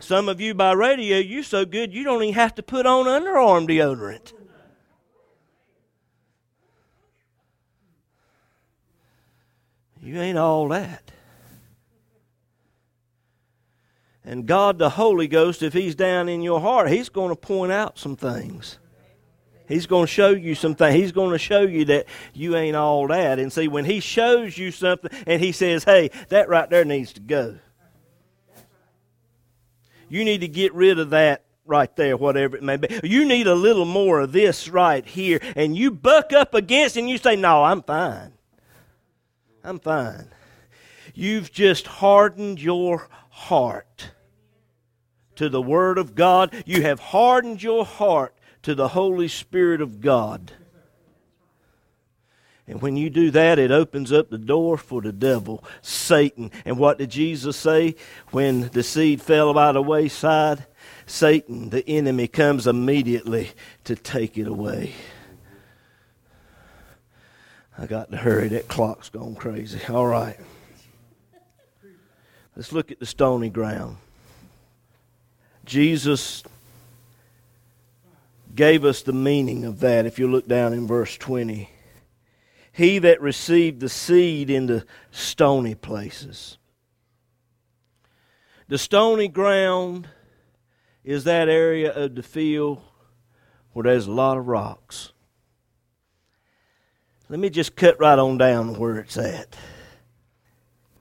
Some 0.00 0.28
of 0.28 0.40
you 0.40 0.54
by 0.54 0.72
radio, 0.72 1.18
you're 1.18 1.42
so 1.42 1.64
good 1.64 1.92
you 1.92 2.04
don't 2.04 2.22
even 2.22 2.34
have 2.34 2.54
to 2.56 2.62
put 2.62 2.86
on 2.86 3.06
underarm 3.06 3.68
deodorant. 3.68 4.32
You 10.02 10.20
ain't 10.20 10.38
all 10.38 10.68
that. 10.68 11.12
And 14.24 14.46
God, 14.46 14.78
the 14.78 14.90
Holy 14.90 15.28
Ghost, 15.28 15.62
if 15.62 15.72
He's 15.72 15.94
down 15.94 16.28
in 16.28 16.42
your 16.42 16.60
heart, 16.60 16.90
He's 16.90 17.08
going 17.08 17.30
to 17.30 17.36
point 17.36 17.72
out 17.72 17.98
some 17.98 18.16
things. 18.16 18.78
He's 19.68 19.86
going 19.86 20.06
to 20.06 20.12
show 20.12 20.30
you 20.30 20.54
some 20.54 20.74
things. 20.74 20.94
He's 20.94 21.12
going 21.12 21.30
to 21.30 21.38
show 21.38 21.60
you 21.60 21.84
that 21.86 22.06
you 22.32 22.56
ain't 22.56 22.76
all 22.76 23.06
that. 23.08 23.38
And 23.38 23.52
see, 23.52 23.68
when 23.68 23.84
He 23.84 24.00
shows 24.00 24.56
you 24.56 24.70
something 24.72 25.10
and 25.26 25.42
He 25.42 25.52
says, 25.52 25.84
hey, 25.84 26.10
that 26.28 26.48
right 26.48 26.68
there 26.68 26.84
needs 26.84 27.12
to 27.14 27.20
go 27.20 27.58
you 30.10 30.24
need 30.24 30.42
to 30.42 30.48
get 30.48 30.74
rid 30.74 30.98
of 30.98 31.10
that 31.10 31.44
right 31.64 31.94
there, 31.96 32.16
whatever 32.16 32.56
it 32.56 32.62
may 32.62 32.76
be. 32.76 33.00
You 33.04 33.24
need 33.24 33.46
a 33.46 33.54
little 33.54 33.84
more 33.84 34.20
of 34.20 34.32
this 34.32 34.68
right 34.68 35.06
here. 35.06 35.40
And 35.56 35.76
you 35.76 35.90
buck 35.90 36.32
up 36.32 36.52
against 36.52 36.96
and 36.96 37.08
you 37.08 37.16
say, 37.16 37.36
No, 37.36 37.64
I'm 37.64 37.82
fine. 37.82 38.32
I'm 39.64 39.78
fine. 39.78 40.28
You've 41.14 41.52
just 41.52 41.86
hardened 41.86 42.60
your 42.60 43.08
heart 43.30 44.10
to 45.36 45.48
the 45.48 45.62
Word 45.62 45.96
of 45.96 46.14
God. 46.14 46.64
You 46.66 46.82
have 46.82 47.00
hardened 47.00 47.62
your 47.62 47.84
heart 47.84 48.34
to 48.62 48.74
the 48.74 48.88
Holy 48.88 49.28
Spirit 49.28 49.80
of 49.80 50.00
God. 50.00 50.52
And 52.70 52.80
when 52.80 52.96
you 52.96 53.10
do 53.10 53.32
that, 53.32 53.58
it 53.58 53.72
opens 53.72 54.12
up 54.12 54.30
the 54.30 54.38
door 54.38 54.76
for 54.76 55.02
the 55.02 55.10
devil, 55.10 55.64
Satan. 55.82 56.52
And 56.64 56.78
what 56.78 56.98
did 56.98 57.10
Jesus 57.10 57.56
say 57.56 57.96
when 58.30 58.68
the 58.68 58.84
seed 58.84 59.20
fell 59.20 59.52
by 59.52 59.72
the 59.72 59.82
wayside? 59.82 60.66
Satan, 61.04 61.70
the 61.70 61.86
enemy, 61.88 62.28
comes 62.28 62.68
immediately 62.68 63.50
to 63.82 63.96
take 63.96 64.38
it 64.38 64.46
away. 64.46 64.92
I 67.76 67.86
got 67.86 68.12
to 68.12 68.16
hurry. 68.16 68.46
That 68.46 68.68
clock's 68.68 69.08
gone 69.08 69.34
crazy. 69.34 69.80
All 69.88 70.06
right. 70.06 70.38
Let's 72.54 72.72
look 72.72 72.92
at 72.92 73.00
the 73.00 73.06
stony 73.06 73.50
ground. 73.50 73.96
Jesus 75.64 76.44
gave 78.54 78.84
us 78.84 79.02
the 79.02 79.12
meaning 79.12 79.64
of 79.64 79.80
that 79.80 80.06
if 80.06 80.20
you 80.20 80.30
look 80.30 80.46
down 80.46 80.72
in 80.72 80.86
verse 80.86 81.16
20 81.16 81.68
he 82.72 82.98
that 83.00 83.20
received 83.20 83.80
the 83.80 83.88
seed 83.88 84.50
in 84.50 84.66
the 84.66 84.84
stony 85.10 85.74
places. 85.74 86.58
The 88.68 88.78
stony 88.78 89.28
ground 89.28 90.08
is 91.04 91.24
that 91.24 91.48
area 91.48 91.92
of 91.92 92.14
the 92.14 92.22
field 92.22 92.80
where 93.72 93.84
there's 93.84 94.06
a 94.06 94.12
lot 94.12 94.36
of 94.36 94.46
rocks. 94.46 95.12
Let 97.28 97.38
me 97.38 97.50
just 97.50 97.76
cut 97.76 97.98
right 98.00 98.18
on 98.18 98.38
down 98.38 98.78
where 98.78 98.98
it's 98.98 99.16
at. 99.16 99.56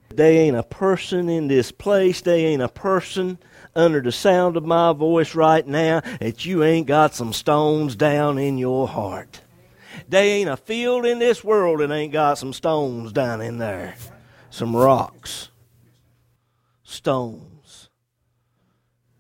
They 0.10 0.40
ain't 0.40 0.58
a 0.58 0.64
person 0.64 1.30
in 1.30 1.48
this 1.48 1.72
place. 1.72 2.22
They 2.22 2.46
ain't 2.46 2.62
a 2.62 2.70
person 2.70 3.38
under 3.76 4.02
the 4.02 4.12
sound 4.12 4.58
of 4.58 4.66
my 4.66 4.94
voice 4.94 5.36
right 5.36 5.66
now 5.66 6.02
that 6.20 6.46
you 6.46 6.64
ain't 6.64 6.88
got 6.88 7.14
some 7.14 7.34
stones 7.34 7.96
down 7.96 8.38
in 8.38 8.58
your 8.58 8.88
heart. 8.88 9.42
There 10.08 10.24
ain't 10.24 10.50
a 10.50 10.58
field 10.58 11.06
in 11.06 11.20
this 11.20 11.44
world 11.44 11.80
that 11.80 11.92
ain't 11.92 12.14
got 12.14 12.38
some 12.38 12.54
stones 12.54 13.12
down 13.12 13.42
in 13.42 13.58
there. 13.58 13.96
Some 14.50 14.76
rocks. 14.76 15.50
Stones. 16.84 17.49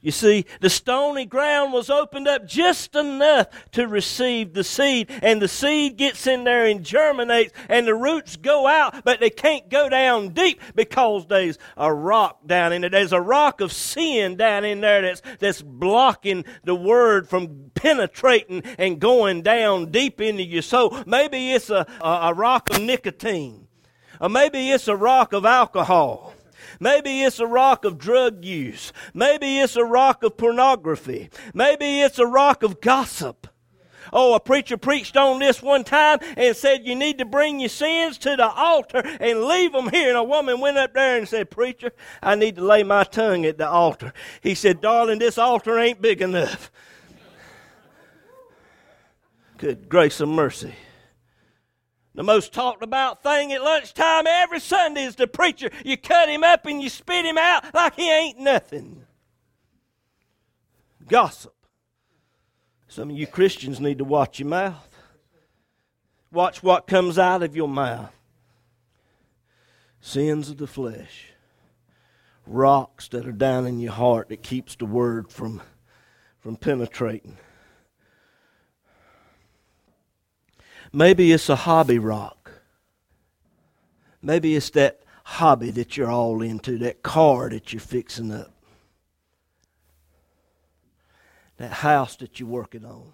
You 0.01 0.11
see, 0.11 0.45
the 0.61 0.69
stony 0.69 1.25
ground 1.25 1.73
was 1.73 1.89
opened 1.89 2.27
up 2.27 2.47
just 2.47 2.95
enough 2.95 3.47
to 3.71 3.85
receive 3.85 4.53
the 4.53 4.63
seed, 4.63 5.09
and 5.21 5.41
the 5.41 5.47
seed 5.49 5.97
gets 5.97 6.25
in 6.25 6.45
there 6.45 6.65
and 6.65 6.85
germinates, 6.85 7.51
and 7.67 7.85
the 7.85 7.95
roots 7.95 8.37
go 8.37 8.65
out, 8.65 9.03
but 9.03 9.19
they 9.19 9.29
can't 9.29 9.69
go 9.69 9.89
down 9.89 10.29
deep 10.29 10.61
because 10.73 11.27
there's 11.27 11.57
a 11.75 11.93
rock 11.93 12.47
down 12.47 12.71
in 12.71 12.85
it. 12.85 12.93
There's 12.93 13.11
a 13.11 13.19
rock 13.19 13.59
of 13.59 13.73
sin 13.73 14.37
down 14.37 14.63
in 14.63 14.79
there 14.79 15.01
that's, 15.01 15.21
that's 15.39 15.61
blocking 15.61 16.45
the 16.63 16.75
word 16.75 17.27
from 17.27 17.71
penetrating 17.73 18.63
and 18.77 19.01
going 19.01 19.41
down 19.41 19.91
deep 19.91 20.21
into 20.21 20.43
your 20.43 20.61
soul. 20.61 20.97
Maybe 21.05 21.51
it's 21.51 21.69
a, 21.69 21.85
a, 22.01 22.09
a 22.29 22.33
rock 22.33 22.69
of 22.69 22.81
nicotine, 22.81 23.67
or 24.21 24.29
maybe 24.29 24.71
it's 24.71 24.87
a 24.87 24.95
rock 24.95 25.33
of 25.33 25.45
alcohol. 25.45 26.33
Maybe 26.79 27.23
it's 27.23 27.39
a 27.39 27.47
rock 27.47 27.85
of 27.85 27.97
drug 27.97 28.45
use. 28.45 28.93
Maybe 29.13 29.59
it's 29.59 29.75
a 29.75 29.83
rock 29.83 30.23
of 30.23 30.37
pornography. 30.37 31.29
Maybe 31.53 32.01
it's 32.01 32.19
a 32.19 32.25
rock 32.25 32.63
of 32.63 32.81
gossip. 32.81 33.47
Oh, 34.11 34.33
a 34.33 34.39
preacher 34.39 34.77
preached 34.77 35.17
on 35.17 35.39
this 35.39 35.61
one 35.61 35.83
time 35.83 36.19
and 36.35 36.55
said 36.55 36.85
you 36.85 36.95
need 36.95 37.19
to 37.19 37.25
bring 37.25 37.59
your 37.59 37.69
sins 37.69 38.17
to 38.19 38.35
the 38.35 38.47
altar 38.47 39.03
and 39.19 39.43
leave 39.43 39.71
them 39.71 39.89
here. 39.89 40.09
And 40.09 40.17
a 40.17 40.23
woman 40.23 40.59
went 40.59 40.77
up 40.77 40.93
there 40.93 41.17
and 41.17 41.27
said, 41.27 41.51
Preacher, 41.51 41.91
I 42.21 42.35
need 42.35 42.55
to 42.55 42.63
lay 42.63 42.83
my 42.83 43.03
tongue 43.03 43.45
at 43.45 43.57
the 43.57 43.67
altar. 43.67 44.13
He 44.41 44.55
said, 44.55 44.81
Darling, 44.81 45.19
this 45.19 45.37
altar 45.37 45.77
ain't 45.77 46.01
big 46.01 46.21
enough. 46.21 46.71
Good 49.57 49.89
grace 49.89 50.21
of 50.21 50.29
mercy. 50.29 50.73
The 52.15 52.23
most 52.23 52.53
talked 52.53 52.83
about 52.83 53.23
thing 53.23 53.53
at 53.53 53.63
lunchtime 53.63 54.25
every 54.27 54.59
Sunday 54.59 55.03
is 55.03 55.15
the 55.15 55.27
preacher. 55.27 55.69
You 55.85 55.95
cut 55.95 56.29
him 56.29 56.43
up 56.43 56.65
and 56.65 56.81
you 56.81 56.89
spit 56.89 57.25
him 57.25 57.37
out 57.37 57.73
like 57.73 57.95
he 57.95 58.11
ain't 58.11 58.39
nothing. 58.39 59.05
Gossip. 61.07 61.53
Some 62.87 63.11
of 63.11 63.17
you 63.17 63.27
Christians 63.27 63.79
need 63.79 63.99
to 63.99 64.03
watch 64.03 64.39
your 64.39 64.47
mouth. 64.47 64.89
Watch 66.31 66.63
what 66.63 66.87
comes 66.87 67.17
out 67.17 67.43
of 67.43 67.55
your 67.55 67.67
mouth. 67.67 68.11
Sins 70.01 70.49
of 70.49 70.57
the 70.57 70.67
flesh. 70.67 71.27
Rocks 72.45 73.07
that 73.09 73.27
are 73.27 73.31
down 73.31 73.67
in 73.67 73.79
your 73.79 73.93
heart 73.93 74.29
that 74.29 74.41
keeps 74.41 74.75
the 74.75 74.85
word 74.85 75.31
from, 75.31 75.61
from 76.39 76.55
penetrating. 76.55 77.37
Maybe 80.91 81.31
it's 81.31 81.49
a 81.49 81.55
hobby 81.55 81.99
rock. 81.99 82.51
Maybe 84.21 84.55
it's 84.55 84.71
that 84.71 85.01
hobby 85.23 85.71
that 85.71 85.95
you're 85.95 86.11
all 86.11 86.41
into, 86.41 86.77
that 86.79 87.03
car 87.03 87.49
that 87.49 87.71
you're 87.71 87.79
fixing 87.79 88.31
up, 88.31 88.51
that 91.57 91.71
house 91.71 92.15
that 92.17 92.39
you're 92.39 92.49
working 92.49 92.85
on. 92.85 93.13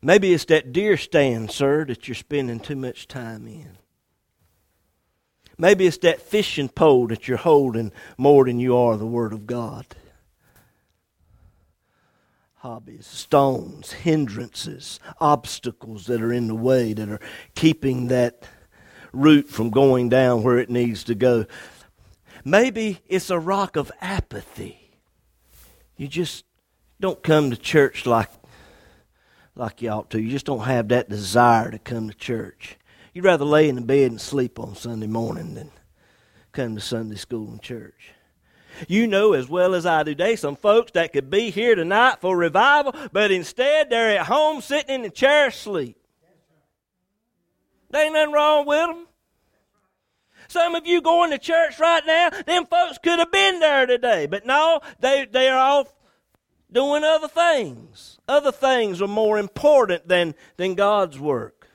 Maybe 0.00 0.32
it's 0.32 0.44
that 0.46 0.72
deer 0.72 0.96
stand, 0.96 1.50
sir, 1.50 1.84
that 1.86 2.06
you're 2.06 2.14
spending 2.14 2.60
too 2.60 2.76
much 2.76 3.08
time 3.08 3.48
in. 3.48 3.76
Maybe 5.58 5.86
it's 5.86 5.98
that 5.98 6.20
fishing 6.20 6.68
pole 6.68 7.08
that 7.08 7.26
you're 7.26 7.38
holding 7.38 7.90
more 8.16 8.44
than 8.44 8.60
you 8.60 8.76
are 8.76 8.96
the 8.96 9.06
Word 9.06 9.32
of 9.32 9.46
God 9.46 9.86
hobbies, 12.66 13.06
stones, 13.06 13.92
hindrances, 13.92 14.98
obstacles 15.20 16.06
that 16.06 16.20
are 16.20 16.32
in 16.32 16.48
the 16.48 16.54
way 16.54 16.92
that 16.92 17.08
are 17.08 17.20
keeping 17.54 18.08
that 18.08 18.42
root 19.12 19.48
from 19.48 19.70
going 19.70 20.08
down 20.08 20.42
where 20.42 20.58
it 20.58 20.68
needs 20.68 21.04
to 21.04 21.14
go. 21.14 21.46
Maybe 22.44 22.98
it's 23.06 23.30
a 23.30 23.38
rock 23.38 23.76
of 23.76 23.92
apathy. 24.00 24.98
You 25.96 26.08
just 26.08 26.44
don't 26.98 27.22
come 27.22 27.50
to 27.50 27.56
church 27.56 28.04
like 28.04 28.30
like 29.54 29.80
you 29.80 29.90
ought 29.90 30.10
to. 30.10 30.20
You 30.20 30.30
just 30.32 30.46
don't 30.46 30.64
have 30.64 30.88
that 30.88 31.08
desire 31.08 31.70
to 31.70 31.78
come 31.78 32.10
to 32.10 32.16
church. 32.16 32.78
You'd 33.14 33.24
rather 33.24 33.44
lay 33.44 33.68
in 33.68 33.76
the 33.76 33.80
bed 33.80 34.10
and 34.10 34.20
sleep 34.20 34.58
on 34.58 34.74
Sunday 34.74 35.06
morning 35.06 35.54
than 35.54 35.70
come 36.50 36.74
to 36.74 36.80
Sunday 36.80 37.14
school 37.14 37.48
and 37.48 37.62
church. 37.62 38.15
You 38.88 39.06
know 39.06 39.32
as 39.32 39.48
well 39.48 39.74
as 39.74 39.86
I 39.86 40.02
do 40.02 40.12
today 40.12 40.36
some 40.36 40.56
folks 40.56 40.92
that 40.92 41.12
could 41.12 41.30
be 41.30 41.50
here 41.50 41.74
tonight 41.74 42.20
for 42.20 42.36
revival, 42.36 42.94
but 43.12 43.30
instead 43.30 43.90
they're 43.90 44.18
at 44.18 44.26
home 44.26 44.60
sitting 44.60 44.94
in 44.94 45.02
the 45.02 45.10
chair 45.10 45.48
asleep. 45.48 45.96
There 47.90 48.04
ain't 48.04 48.14
nothing 48.14 48.32
wrong 48.32 48.66
with 48.66 48.86
them. 48.86 49.06
Some 50.48 50.74
of 50.74 50.86
you 50.86 51.00
going 51.00 51.30
to 51.30 51.38
church 51.38 51.78
right 51.80 52.04
now, 52.06 52.30
them 52.30 52.66
folks 52.66 52.98
could 52.98 53.18
have 53.18 53.32
been 53.32 53.60
there 53.60 53.86
today, 53.86 54.26
but 54.26 54.46
no, 54.46 54.80
they, 55.00 55.26
they 55.30 55.48
are 55.48 55.58
off 55.58 55.92
doing 56.70 57.04
other 57.04 57.28
things. 57.28 58.18
Other 58.28 58.52
things 58.52 59.02
are 59.02 59.08
more 59.08 59.38
important 59.38 60.08
than, 60.08 60.34
than 60.56 60.74
God's 60.74 61.18
work. 61.18 61.68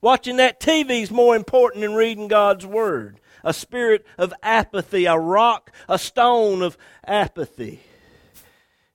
Watching 0.00 0.36
that 0.36 0.60
TV 0.60 1.02
is 1.02 1.10
more 1.10 1.34
important 1.34 1.82
than 1.82 1.94
reading 1.94 2.28
God's 2.28 2.66
Word 2.66 3.20
a 3.44 3.52
spirit 3.52 4.04
of 4.18 4.32
apathy, 4.42 5.04
a 5.04 5.16
rock, 5.16 5.70
a 5.88 5.98
stone 5.98 6.62
of 6.62 6.76
apathy 7.06 7.80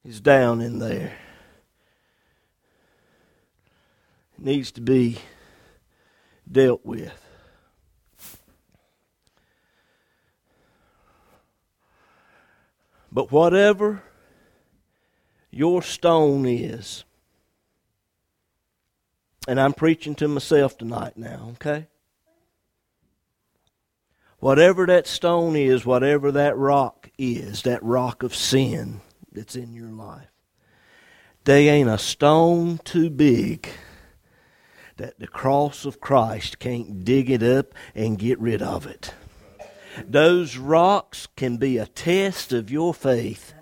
is 0.03 0.19
down 0.19 0.59
in 0.59 0.79
there. 0.79 1.13
It 4.37 4.43
needs 4.45 4.71
to 4.71 4.81
be 4.81 5.19
dealt 6.51 6.83
with. 6.83 7.25
But 13.11 13.31
whatever 13.31 14.03
your 15.51 15.81
stone 15.81 16.45
is, 16.45 17.03
and 19.47 19.59
I'm 19.59 19.73
preaching 19.73 20.15
to 20.15 20.27
myself 20.27 20.77
tonight 20.77 21.17
now, 21.17 21.49
okay? 21.53 21.87
Whatever 24.39 24.85
that 24.85 25.05
stone 25.05 25.55
is, 25.55 25.85
whatever 25.85 26.31
that 26.31 26.57
rock 26.57 27.09
is, 27.17 27.63
that 27.63 27.83
rock 27.83 28.23
of 28.23 28.33
sin 28.33 29.01
that's 29.31 29.55
in 29.55 29.73
your 29.73 29.89
life, 29.89 30.31
they 31.43 31.67
ain't 31.67 31.89
a 31.89 31.97
stone 31.97 32.79
too 32.83 33.09
big 33.09 33.67
that 34.97 35.19
the 35.19 35.27
cross 35.27 35.85
of 35.85 35.99
Christ 35.99 36.59
can't 36.59 37.03
dig 37.03 37.29
it 37.29 37.43
up 37.43 37.73
and 37.95 38.19
get 38.19 38.39
rid 38.39 38.61
of 38.61 38.85
it. 38.85 39.13
Those 40.07 40.57
rocks 40.57 41.27
can 41.35 41.57
be 41.57 41.77
a 41.77 41.85
test 41.85 42.53
of 42.53 42.69
your 42.69 42.93
faith 42.93 43.53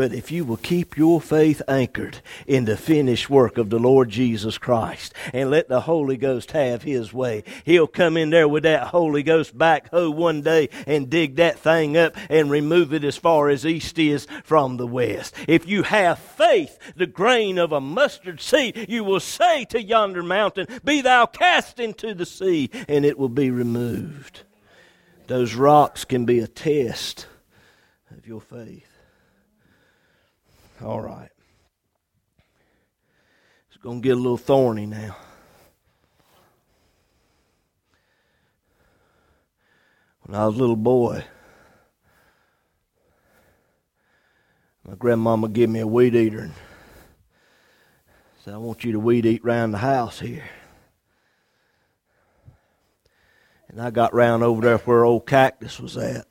but 0.00 0.14
if 0.14 0.32
you 0.32 0.46
will 0.46 0.56
keep 0.56 0.96
your 0.96 1.20
faith 1.20 1.60
anchored 1.68 2.22
in 2.46 2.64
the 2.64 2.78
finished 2.78 3.28
work 3.28 3.58
of 3.58 3.68
the 3.68 3.78
Lord 3.78 4.08
Jesus 4.08 4.56
Christ 4.56 5.12
and 5.34 5.50
let 5.50 5.68
the 5.68 5.82
Holy 5.82 6.16
Ghost 6.16 6.52
have 6.52 6.84
His 6.84 7.12
way, 7.12 7.44
He'll 7.66 7.86
come 7.86 8.16
in 8.16 8.30
there 8.30 8.48
with 8.48 8.62
that 8.62 8.86
Holy 8.86 9.22
Ghost 9.22 9.58
backhoe 9.58 10.10
one 10.10 10.40
day 10.40 10.70
and 10.86 11.10
dig 11.10 11.36
that 11.36 11.58
thing 11.58 11.98
up 11.98 12.16
and 12.30 12.50
remove 12.50 12.94
it 12.94 13.04
as 13.04 13.18
far 13.18 13.50
as 13.50 13.66
east 13.66 13.98
is 13.98 14.26
from 14.42 14.78
the 14.78 14.86
west. 14.86 15.34
If 15.46 15.68
you 15.68 15.82
have 15.82 16.18
faith, 16.18 16.78
the 16.96 17.06
grain 17.06 17.58
of 17.58 17.70
a 17.70 17.78
mustard 17.78 18.40
seed, 18.40 18.86
you 18.88 19.04
will 19.04 19.20
say 19.20 19.66
to 19.66 19.82
yonder 19.82 20.22
mountain, 20.22 20.66
Be 20.82 21.02
thou 21.02 21.26
cast 21.26 21.78
into 21.78 22.14
the 22.14 22.24
sea, 22.24 22.70
and 22.88 23.04
it 23.04 23.18
will 23.18 23.28
be 23.28 23.50
removed. 23.50 24.44
Those 25.26 25.54
rocks 25.54 26.06
can 26.06 26.24
be 26.24 26.38
a 26.38 26.48
test 26.48 27.26
of 28.16 28.26
your 28.26 28.40
faith. 28.40 28.89
All 30.82 31.00
right. 31.00 31.28
It's 33.68 33.76
going 33.82 34.00
to 34.00 34.08
get 34.08 34.16
a 34.16 34.20
little 34.20 34.38
thorny 34.38 34.86
now. 34.86 35.14
When 40.22 40.34
I 40.34 40.46
was 40.46 40.56
a 40.56 40.58
little 40.58 40.76
boy, 40.76 41.24
my 44.86 44.94
grandmama 44.94 45.48
gave 45.48 45.68
me 45.68 45.80
a 45.80 45.86
weed 45.86 46.14
eater 46.14 46.40
and 46.40 46.54
said, 48.42 48.54
I 48.54 48.58
want 48.58 48.82
you 48.82 48.92
to 48.92 49.00
weed 49.00 49.26
eat 49.26 49.44
round 49.44 49.74
the 49.74 49.78
house 49.78 50.20
here. 50.20 50.48
And 53.68 53.82
I 53.82 53.90
got 53.90 54.14
round 54.14 54.42
over 54.42 54.62
there 54.62 54.78
where 54.78 55.04
old 55.04 55.26
cactus 55.26 55.78
was 55.78 55.98
at. 55.98 56.26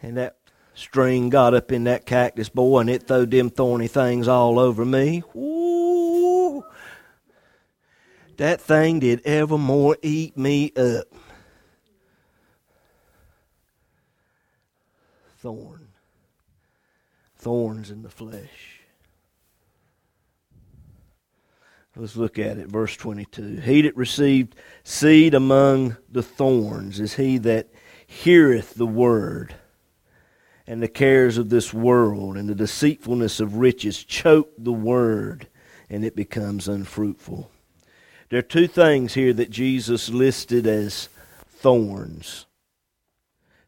And 0.00 0.16
that 0.16 0.36
string 0.74 1.30
got 1.30 1.54
up 1.54 1.72
in 1.72 1.84
that 1.84 2.04
cactus, 2.04 2.48
boy, 2.48 2.80
and 2.80 2.90
it 2.90 3.06
threw 3.06 3.26
them 3.26 3.50
thorny 3.50 3.88
things 3.88 4.28
all 4.28 4.58
over 4.58 4.84
me. 4.84 5.22
Ooh. 5.34 6.64
That 8.36 8.60
thing 8.60 8.98
did 8.98 9.22
evermore 9.24 9.96
eat 10.02 10.36
me 10.36 10.72
up. 10.76 11.06
Thorn. 15.38 15.88
Thorns 17.36 17.90
in 17.90 18.02
the 18.02 18.10
flesh. 18.10 18.80
Let's 21.96 22.16
look 22.16 22.40
at 22.40 22.58
it. 22.58 22.66
Verse 22.68 22.96
22. 22.96 23.60
He 23.60 23.82
that 23.82 23.96
received 23.96 24.56
seed 24.82 25.32
among 25.32 25.96
the 26.10 26.24
thorns 26.24 26.98
is 26.98 27.14
he 27.14 27.38
that 27.38 27.68
heareth 28.06 28.74
the 28.74 28.86
word 28.86 29.54
and 30.66 30.82
the 30.82 30.88
cares 30.88 31.38
of 31.38 31.50
this 31.50 31.74
world 31.74 32.36
and 32.36 32.48
the 32.48 32.54
deceitfulness 32.54 33.40
of 33.40 33.56
riches 33.56 34.02
choke 34.02 34.50
the 34.56 34.72
word 34.72 35.48
and 35.90 36.04
it 36.04 36.16
becomes 36.16 36.68
unfruitful. 36.68 37.50
There 38.30 38.38
are 38.38 38.42
two 38.42 38.66
things 38.66 39.14
here 39.14 39.32
that 39.34 39.50
Jesus 39.50 40.08
listed 40.08 40.66
as 40.66 41.08
thorns 41.48 42.46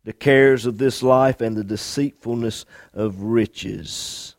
the 0.06 0.12
cares 0.12 0.66
of 0.66 0.78
this 0.78 1.02
life 1.02 1.40
and 1.40 1.56
the 1.56 1.64
deceitfulness 1.64 2.64
of 2.94 3.22
riches. 3.22 4.37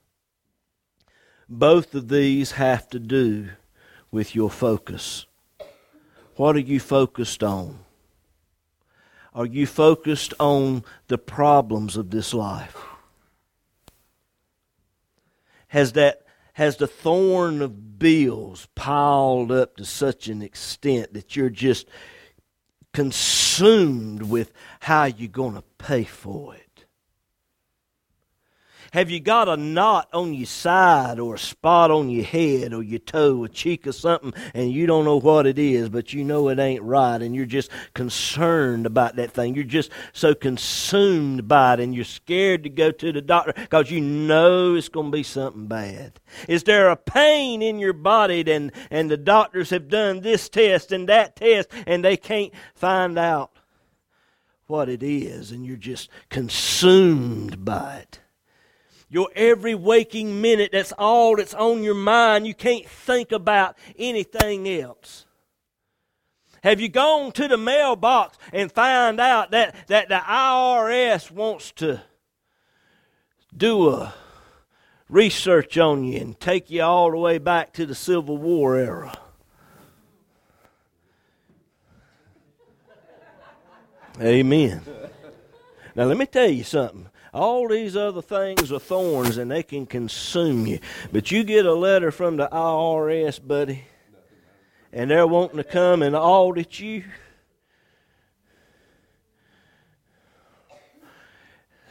Both 1.50 1.94
of 1.94 2.08
these 2.08 2.52
have 2.54 2.90
to 2.92 3.00
do 3.00 3.50
with 4.10 4.34
your 4.34 4.50
focus. 4.50 5.26
What 6.38 6.56
are 6.56 6.60
you 6.60 6.80
focused 6.80 7.44
on? 7.44 7.80
Are 9.38 9.46
you 9.46 9.68
focused 9.68 10.34
on 10.40 10.84
the 11.10 11.20
problems 11.20 11.96
of 11.96 12.10
this 12.10 12.34
life? 12.34 12.76
Has 15.68 15.92
that 15.92 16.24
has 16.54 16.78
the 16.78 16.88
thorn 16.88 17.62
of 17.62 18.00
bills 18.00 18.68
piled 18.74 19.52
up 19.52 19.78
to 19.78 19.86
such 19.86 20.28
an 20.28 20.42
extent 20.42 21.14
that 21.14 21.36
you're 21.36 21.52
just 21.52 21.88
consumed 22.94 24.24
with 24.24 24.52
how 24.80 25.04
you're 25.04 25.28
going 25.28 25.54
to 25.54 25.64
pay 25.78 26.04
for 26.04 26.56
it? 26.56 26.67
Have 28.94 29.10
you 29.10 29.20
got 29.20 29.50
a 29.50 29.58
knot 29.58 30.10
on 30.14 30.34
your 30.34 30.46
side 30.46 31.20
or 31.20 31.36
a 31.36 31.40
spot 31.40 31.92
on 31.92 32.10
your 32.10 32.24
head 32.24 32.74
or 32.74 32.82
your 32.82 33.00
toe, 33.00 33.44
a 33.44 33.50
cheek 33.50 33.86
or 33.86 33.92
something, 33.92 34.34
and 34.54 34.72
you 34.72 34.88
don't 34.88 35.06
know 35.06 35.20
what 35.20 35.46
it 35.46 35.60
is, 35.60 35.90
but 35.90 36.14
you 36.14 36.24
know 36.24 36.50
it 36.50 36.60
ain't 36.60 36.84
right, 36.84 37.22
and 37.22 37.36
you're 37.36 37.46
just 37.46 37.70
concerned 37.94 38.86
about 38.86 39.16
that 39.18 39.32
thing? 39.32 39.56
You're 39.56 39.64
just 39.66 39.92
so 40.14 40.34
consumed 40.34 41.48
by 41.48 41.74
it, 41.74 41.80
and 41.80 41.94
you're 41.94 42.06
scared 42.06 42.64
to 42.64 42.70
go 42.70 42.92
to 42.92 43.12
the 43.12 43.22
doctor 43.22 43.54
because 43.56 43.92
you 43.92 44.02
know 44.02 44.76
it's 44.76 44.90
going 44.90 45.12
to 45.12 45.18
be 45.18 45.24
something 45.24 45.68
bad. 45.68 46.20
Is 46.48 46.64
there 46.64 46.90
a 46.90 46.96
pain 46.96 47.62
in 47.62 47.80
your 47.80 47.94
body, 47.94 48.44
and, 48.52 48.72
and 48.90 49.12
the 49.12 49.18
doctors 49.18 49.70
have 49.72 49.90
done 49.90 50.22
this 50.22 50.48
test 50.50 50.92
and 50.92 51.10
that 51.10 51.36
test, 51.36 51.70
and 51.86 52.04
they 52.04 52.18
can't 52.18 52.54
find 52.74 53.18
out 53.18 53.52
what 54.68 54.90
it 54.90 55.04
is, 55.04 55.52
and 55.52 55.66
you're 55.66 55.78
just 55.78 56.10
consumed 56.30 57.66
by 57.66 57.98
it? 57.98 58.20
Your 59.10 59.30
every 59.36 59.76
waking 59.76 60.42
minute, 60.42 60.72
that's 60.74 60.92
all 60.94 61.38
that's 61.38 61.54
on 61.54 61.84
your 61.84 61.96
mind. 61.96 62.46
You 62.46 62.54
can't 62.54 62.88
think 62.88 63.32
about 63.32 63.78
anything 63.98 64.68
else. 64.68 65.26
Have 66.64 66.82
you 66.82 66.90
gone 66.90 67.32
to 67.34 67.48
the 67.48 67.58
mailbox 67.58 68.38
and 68.52 68.72
found 68.72 69.20
out 69.20 69.52
that, 69.52 69.76
that 69.88 70.10
the 70.10 70.16
IRS 70.16 71.32
wants 71.32 71.72
to 71.74 72.02
do 73.56 73.90
a 73.90 74.14
research 75.08 75.78
on 75.78 76.04
you 76.04 76.20
and 76.20 76.40
take 76.40 76.70
you 76.70 76.82
all 76.82 77.12
the 77.12 77.18
way 77.18 77.38
back 77.38 77.74
to 77.74 77.86
the 77.86 77.96
Civil 77.96 78.38
War 78.38 78.76
era? 78.76 79.18
Amen. 84.20 84.82
Now, 85.96 86.06
let 86.06 86.18
me 86.18 86.26
tell 86.26 86.50
you 86.50 86.64
something. 86.64 87.08
All 87.34 87.68
these 87.68 87.96
other 87.96 88.22
things 88.22 88.72
are 88.72 88.80
thorns 88.80 89.38
and 89.38 89.52
they 89.52 89.64
can 89.64 89.86
consume 89.86 90.66
you. 90.66 90.80
But 91.12 91.32
you 91.32 91.44
get 91.44 91.66
a 91.66 91.74
letter 91.74 92.12
from 92.12 92.38
the 92.38 92.48
IRS, 92.52 93.46
buddy, 93.46 93.86
and 94.94 95.12
they're 95.12 95.28
wanting 95.28 95.58
to 95.58 95.64
come 95.64 96.02
and 96.02 96.16
audit 96.16 96.80
you. 96.80 97.04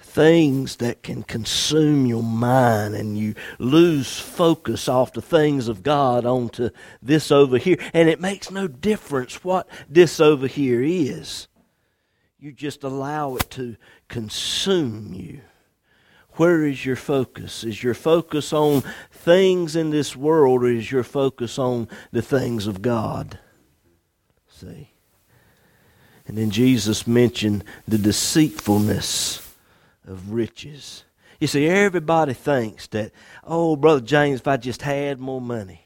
Things 0.01 0.77
that 0.77 1.03
can 1.03 1.23
consume 1.23 2.07
your 2.07 2.23
mind 2.23 2.95
and 2.95 3.19
you 3.19 3.35
lose 3.59 4.19
focus 4.19 4.89
off 4.89 5.13
the 5.13 5.21
things 5.21 5.69
of 5.69 5.83
God 5.83 6.25
onto 6.25 6.71
this 7.03 7.31
over 7.31 7.59
here. 7.59 7.77
And 7.93 8.09
it 8.09 8.19
makes 8.19 8.51
no 8.51 8.67
difference 8.67 9.45
what 9.45 9.69
this 9.91 10.19
over 10.19 10.47
here 10.47 10.83
is 10.83 11.49
you 12.47 12.53
just 12.53 12.85
allow 12.85 13.35
it 13.35 13.51
to 13.51 13.75
consume 14.07 15.13
you. 15.13 15.41
Where 16.35 16.65
is 16.65 16.87
your 16.87 16.95
focus? 16.95 17.65
Is 17.65 17.83
your 17.83 17.93
focus 17.93 18.53
on 18.53 18.85
things 19.11 19.75
in 19.75 19.91
this 19.91 20.15
world 20.15 20.63
or 20.63 20.69
is 20.69 20.93
your 20.93 21.03
focus 21.03 21.59
on 21.59 21.89
the 22.13 22.23
things 22.23 22.69
of 22.69 22.83
God? 22.83 23.41
See? 24.47 24.93
And 26.29 26.39
then 26.39 26.51
Jesus 26.51 27.05
mentioned 27.05 27.65
the 27.89 27.99
deceitfulness 27.99 29.39
of 30.07 30.31
riches. 30.31 31.03
You 31.41 31.49
see, 31.49 31.67
everybody 31.67 32.33
thinks 32.33 32.87
that, 32.89 33.11
oh, 33.43 33.75
Brother 33.75 34.03
James, 34.03 34.39
if 34.39 34.47
I 34.47 34.57
just 34.57 34.83
had 34.83 35.19
more 35.19 35.41
money. 35.41 35.86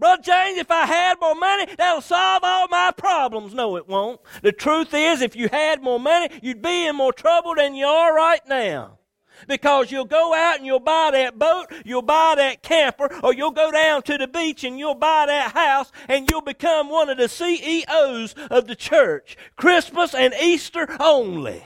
Brother 0.00 0.22
James, 0.22 0.58
if 0.58 0.70
I 0.70 0.86
had 0.86 1.20
more 1.20 1.34
money, 1.34 1.66
that'll 1.76 2.00
solve 2.00 2.42
all 2.42 2.68
my 2.68 2.90
problems. 2.96 3.52
No, 3.52 3.76
it 3.76 3.86
won't. 3.86 4.18
The 4.40 4.50
truth 4.50 4.94
is, 4.94 5.20
if 5.20 5.36
you 5.36 5.50
had 5.50 5.82
more 5.82 6.00
money, 6.00 6.30
you'd 6.42 6.62
be 6.62 6.86
in 6.86 6.96
more 6.96 7.12
trouble 7.12 7.54
than 7.54 7.74
you 7.74 7.84
are 7.84 8.14
right 8.14 8.40
now. 8.48 8.98
Because 9.46 9.92
you'll 9.92 10.06
go 10.06 10.34
out 10.34 10.56
and 10.56 10.64
you'll 10.64 10.80
buy 10.80 11.10
that 11.12 11.38
boat, 11.38 11.66
you'll 11.84 12.00
buy 12.00 12.34
that 12.36 12.62
camper, 12.62 13.10
or 13.22 13.34
you'll 13.34 13.50
go 13.50 13.70
down 13.70 14.02
to 14.04 14.16
the 14.16 14.26
beach 14.26 14.64
and 14.64 14.78
you'll 14.78 14.94
buy 14.94 15.26
that 15.26 15.52
house, 15.52 15.92
and 16.08 16.30
you'll 16.30 16.40
become 16.40 16.88
one 16.88 17.10
of 17.10 17.18
the 17.18 17.28
CEOs 17.28 18.34
of 18.50 18.66
the 18.66 18.74
church. 18.74 19.36
Christmas 19.56 20.14
and 20.14 20.32
Easter 20.40 20.96
only. 20.98 21.62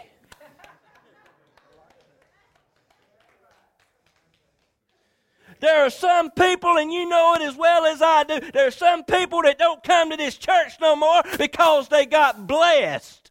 There 5.64 5.86
are 5.86 5.90
some 5.90 6.30
people, 6.30 6.76
and 6.76 6.92
you 6.92 7.08
know 7.08 7.36
it 7.36 7.40
as 7.40 7.56
well 7.56 7.86
as 7.86 8.02
I 8.02 8.24
do, 8.24 8.38
there 8.52 8.66
are 8.66 8.70
some 8.70 9.02
people 9.02 9.40
that 9.44 9.58
don't 9.58 9.82
come 9.82 10.10
to 10.10 10.16
this 10.18 10.36
church 10.36 10.74
no 10.78 10.94
more 10.94 11.22
because 11.38 11.88
they 11.88 12.04
got 12.04 12.46
blessed. 12.46 13.30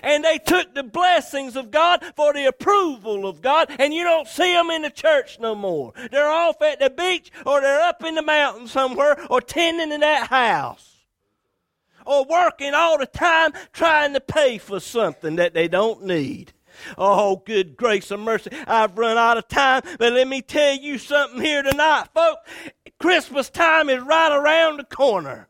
And 0.00 0.22
they 0.22 0.38
took 0.38 0.76
the 0.76 0.84
blessings 0.84 1.56
of 1.56 1.72
God 1.72 2.04
for 2.14 2.32
the 2.32 2.44
approval 2.44 3.26
of 3.26 3.42
God, 3.42 3.68
and 3.80 3.92
you 3.92 4.04
don't 4.04 4.28
see 4.28 4.52
them 4.52 4.70
in 4.70 4.82
the 4.82 4.90
church 4.90 5.40
no 5.40 5.56
more. 5.56 5.92
They're 6.12 6.30
off 6.30 6.62
at 6.62 6.78
the 6.78 6.88
beach, 6.88 7.32
or 7.44 7.60
they're 7.60 7.80
up 7.80 8.04
in 8.04 8.14
the 8.14 8.22
mountains 8.22 8.70
somewhere, 8.70 9.16
or 9.28 9.40
tending 9.40 9.90
in 9.90 10.02
that 10.02 10.28
house, 10.28 10.98
or 12.06 12.24
working 12.26 12.74
all 12.74 12.96
the 12.96 13.06
time 13.06 13.50
trying 13.72 14.12
to 14.12 14.20
pay 14.20 14.58
for 14.58 14.78
something 14.78 15.34
that 15.34 15.52
they 15.52 15.66
don't 15.66 16.04
need. 16.04 16.52
Oh, 16.98 17.42
good 17.44 17.76
grace 17.76 18.10
and 18.10 18.22
mercy. 18.22 18.50
I've 18.66 18.96
run 18.96 19.18
out 19.18 19.38
of 19.38 19.48
time, 19.48 19.82
but 19.98 20.12
let 20.12 20.28
me 20.28 20.42
tell 20.42 20.76
you 20.76 20.98
something 20.98 21.40
here 21.40 21.62
tonight, 21.62 22.08
folks. 22.14 22.50
Christmas 22.98 23.50
time 23.50 23.90
is 23.90 24.02
right 24.02 24.34
around 24.34 24.78
the 24.78 24.84
corner. 24.84 25.48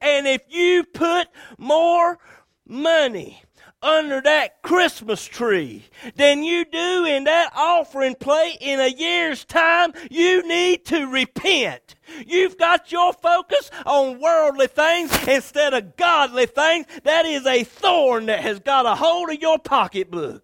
And 0.00 0.26
if 0.26 0.42
you 0.48 0.84
put 0.84 1.28
more 1.58 2.18
money 2.66 3.42
under 3.84 4.20
that 4.22 4.62
Christmas 4.62 5.24
tree 5.24 5.84
than 6.16 6.42
you 6.42 6.64
do 6.64 7.04
in 7.04 7.24
that 7.24 7.52
offering 7.54 8.14
plate 8.14 8.56
in 8.60 8.80
a 8.80 8.88
year's 8.88 9.44
time, 9.44 9.92
you 10.10 10.46
need 10.48 10.86
to 10.86 11.06
repent. 11.06 11.94
You've 12.26 12.56
got 12.56 12.90
your 12.90 13.12
focus 13.12 13.70
on 13.84 14.20
worldly 14.20 14.68
things 14.68 15.12
instead 15.28 15.74
of 15.74 15.96
godly 15.96 16.46
things. 16.46 16.86
That 17.04 17.26
is 17.26 17.46
a 17.46 17.64
thorn 17.64 18.26
that 18.26 18.40
has 18.40 18.58
got 18.60 18.86
a 18.86 18.94
hold 18.94 19.30
of 19.30 19.40
your 19.40 19.58
pocketbook 19.58 20.43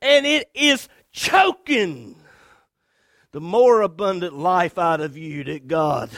and 0.00 0.26
it 0.26 0.50
is 0.54 0.88
choking 1.12 2.16
the 3.32 3.40
more 3.40 3.82
abundant 3.82 4.36
life 4.36 4.78
out 4.78 5.00
of 5.00 5.16
you 5.16 5.44
that 5.44 5.68
God, 5.68 6.10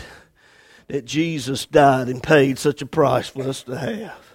that 0.88 1.04
Jesus 1.04 1.66
died 1.66 2.08
and 2.08 2.22
paid 2.22 2.58
such 2.58 2.80
a 2.82 2.86
price 2.86 3.28
for 3.28 3.42
us 3.48 3.62
to 3.64 3.76
have. 3.76 4.32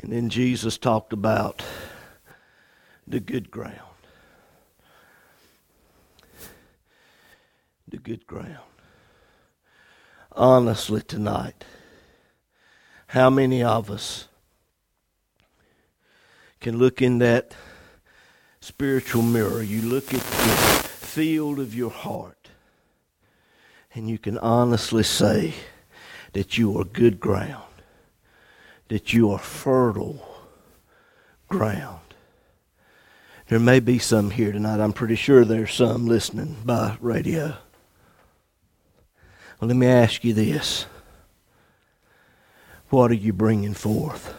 And 0.00 0.12
then 0.12 0.28
Jesus 0.28 0.78
talked 0.78 1.12
about 1.12 1.62
the 3.06 3.20
good 3.20 3.50
ground. 3.50 3.74
The 7.88 7.98
good 7.98 8.26
ground. 8.26 8.58
Honestly, 10.32 11.02
tonight 11.02 11.64
how 13.08 13.30
many 13.30 13.62
of 13.62 13.90
us 13.90 14.28
can 16.60 16.78
look 16.78 17.02
in 17.02 17.18
that 17.18 17.54
spiritual 18.60 19.22
mirror? 19.22 19.62
You 19.62 19.82
look 19.82 20.12
at 20.12 20.20
the 20.20 20.88
field 20.88 21.58
of 21.58 21.74
your 21.74 21.90
heart, 21.90 22.50
and 23.94 24.08
you 24.08 24.18
can 24.18 24.38
honestly 24.38 25.02
say 25.02 25.54
that 26.34 26.58
you 26.58 26.78
are 26.78 26.84
good 26.84 27.18
ground, 27.18 27.64
that 28.88 29.12
you 29.12 29.30
are 29.30 29.38
fertile 29.38 30.24
ground. 31.48 32.00
There 33.48 33.58
may 33.58 33.80
be 33.80 33.98
some 33.98 34.30
here 34.30 34.52
tonight. 34.52 34.80
I'm 34.80 34.92
pretty 34.92 35.16
sure 35.16 35.46
there's 35.46 35.72
some 35.72 36.06
listening 36.06 36.58
by 36.66 36.98
radio. 37.00 37.56
Well, 39.58 39.68
let 39.68 39.76
me 39.76 39.86
ask 39.86 40.22
you 40.22 40.34
this. 40.34 40.84
What 42.90 43.10
are 43.10 43.14
you 43.14 43.32
bringing 43.32 43.74
forth? 43.74 44.34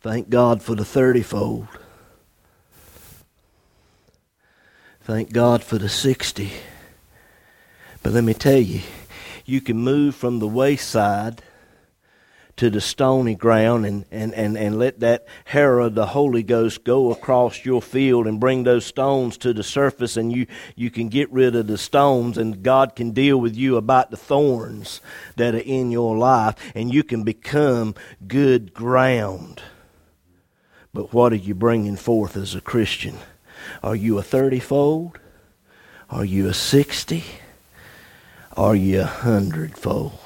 Thank 0.00 0.30
God 0.30 0.62
for 0.62 0.74
the 0.74 0.84
thirtyfold. 0.84 1.68
Thank 5.02 5.32
God 5.32 5.64
for 5.64 5.78
the 5.78 5.88
60. 5.88 6.52
But 8.02 8.12
let 8.12 8.24
me 8.24 8.34
tell 8.34 8.58
you, 8.58 8.82
you 9.46 9.60
can 9.60 9.78
move 9.78 10.14
from 10.14 10.38
the 10.38 10.46
wayside 10.46 11.42
to 12.58 12.70
the 12.70 12.80
stony 12.80 13.36
ground 13.36 13.86
and, 13.86 14.04
and, 14.10 14.34
and, 14.34 14.58
and 14.58 14.78
let 14.78 14.98
that 14.98 15.26
hair 15.44 15.78
of 15.78 15.94
the 15.94 16.06
Holy 16.06 16.42
Ghost 16.42 16.82
go 16.82 17.12
across 17.12 17.64
your 17.64 17.80
field 17.80 18.26
and 18.26 18.40
bring 18.40 18.64
those 18.64 18.84
stones 18.84 19.38
to 19.38 19.52
the 19.52 19.62
surface 19.62 20.16
and 20.16 20.32
you, 20.32 20.46
you 20.74 20.90
can 20.90 21.08
get 21.08 21.30
rid 21.32 21.54
of 21.54 21.68
the 21.68 21.78
stones 21.78 22.36
and 22.36 22.62
God 22.62 22.96
can 22.96 23.12
deal 23.12 23.38
with 23.38 23.56
you 23.56 23.76
about 23.76 24.10
the 24.10 24.16
thorns 24.16 25.00
that 25.36 25.54
are 25.54 25.58
in 25.58 25.92
your 25.92 26.18
life 26.18 26.56
and 26.74 26.92
you 26.92 27.04
can 27.04 27.22
become 27.22 27.94
good 28.26 28.74
ground. 28.74 29.62
But 30.92 31.12
what 31.12 31.32
are 31.32 31.36
you 31.36 31.54
bringing 31.54 31.96
forth 31.96 32.36
as 32.36 32.56
a 32.56 32.60
Christian? 32.60 33.18
Are 33.84 33.94
you 33.94 34.18
a 34.18 34.22
30 34.22 34.58
fold? 34.58 35.18
Are 36.10 36.24
you 36.24 36.48
a 36.48 36.54
60? 36.54 37.24
Are 38.56 38.74
you 38.74 39.02
a 39.02 39.04
hundredfold? 39.04 40.18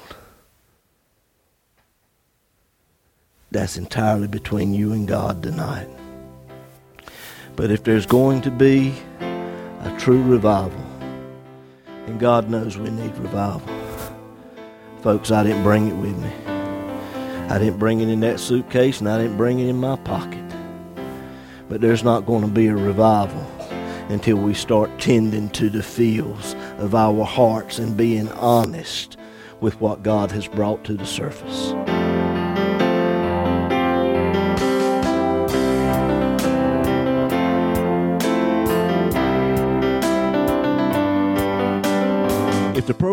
That's 3.53 3.77
entirely 3.77 4.27
between 4.27 4.73
you 4.73 4.93
and 4.93 5.07
God 5.07 5.43
tonight. 5.43 5.87
But 7.55 7.69
if 7.69 7.83
there's 7.83 8.07
going 8.07 8.41
to 8.41 8.49
be 8.49 8.95
a 9.19 9.95
true 9.99 10.23
revival, 10.23 10.83
and 12.07 12.19
God 12.19 12.49
knows 12.49 12.79
we 12.79 12.89
need 12.89 13.15
revival, 13.19 13.61
folks, 15.03 15.29
I 15.29 15.43
didn't 15.43 15.61
bring 15.61 15.87
it 15.87 15.93
with 15.93 16.17
me. 16.17 16.31
I 17.47 17.59
didn't 17.59 17.77
bring 17.77 18.01
it 18.01 18.09
in 18.09 18.21
that 18.21 18.39
suitcase, 18.39 18.99
and 19.01 19.07
I 19.07 19.21
didn't 19.21 19.37
bring 19.37 19.59
it 19.59 19.67
in 19.67 19.77
my 19.77 19.97
pocket. 19.97 20.43
But 21.69 21.79
there's 21.79 22.03
not 22.03 22.25
going 22.25 22.41
to 22.41 22.47
be 22.47 22.65
a 22.67 22.75
revival 22.75 23.47
until 24.09 24.37
we 24.37 24.55
start 24.55 24.89
tending 24.99 25.49
to 25.51 25.69
the 25.69 25.83
fields 25.83 26.55
of 26.79 26.95
our 26.95 27.23
hearts 27.23 27.77
and 27.77 27.95
being 27.95 28.29
honest 28.29 29.15
with 29.61 29.79
what 29.79 30.01
God 30.01 30.31
has 30.31 30.47
brought 30.47 30.83
to 30.85 30.95
the 30.95 31.05
surface. 31.05 31.72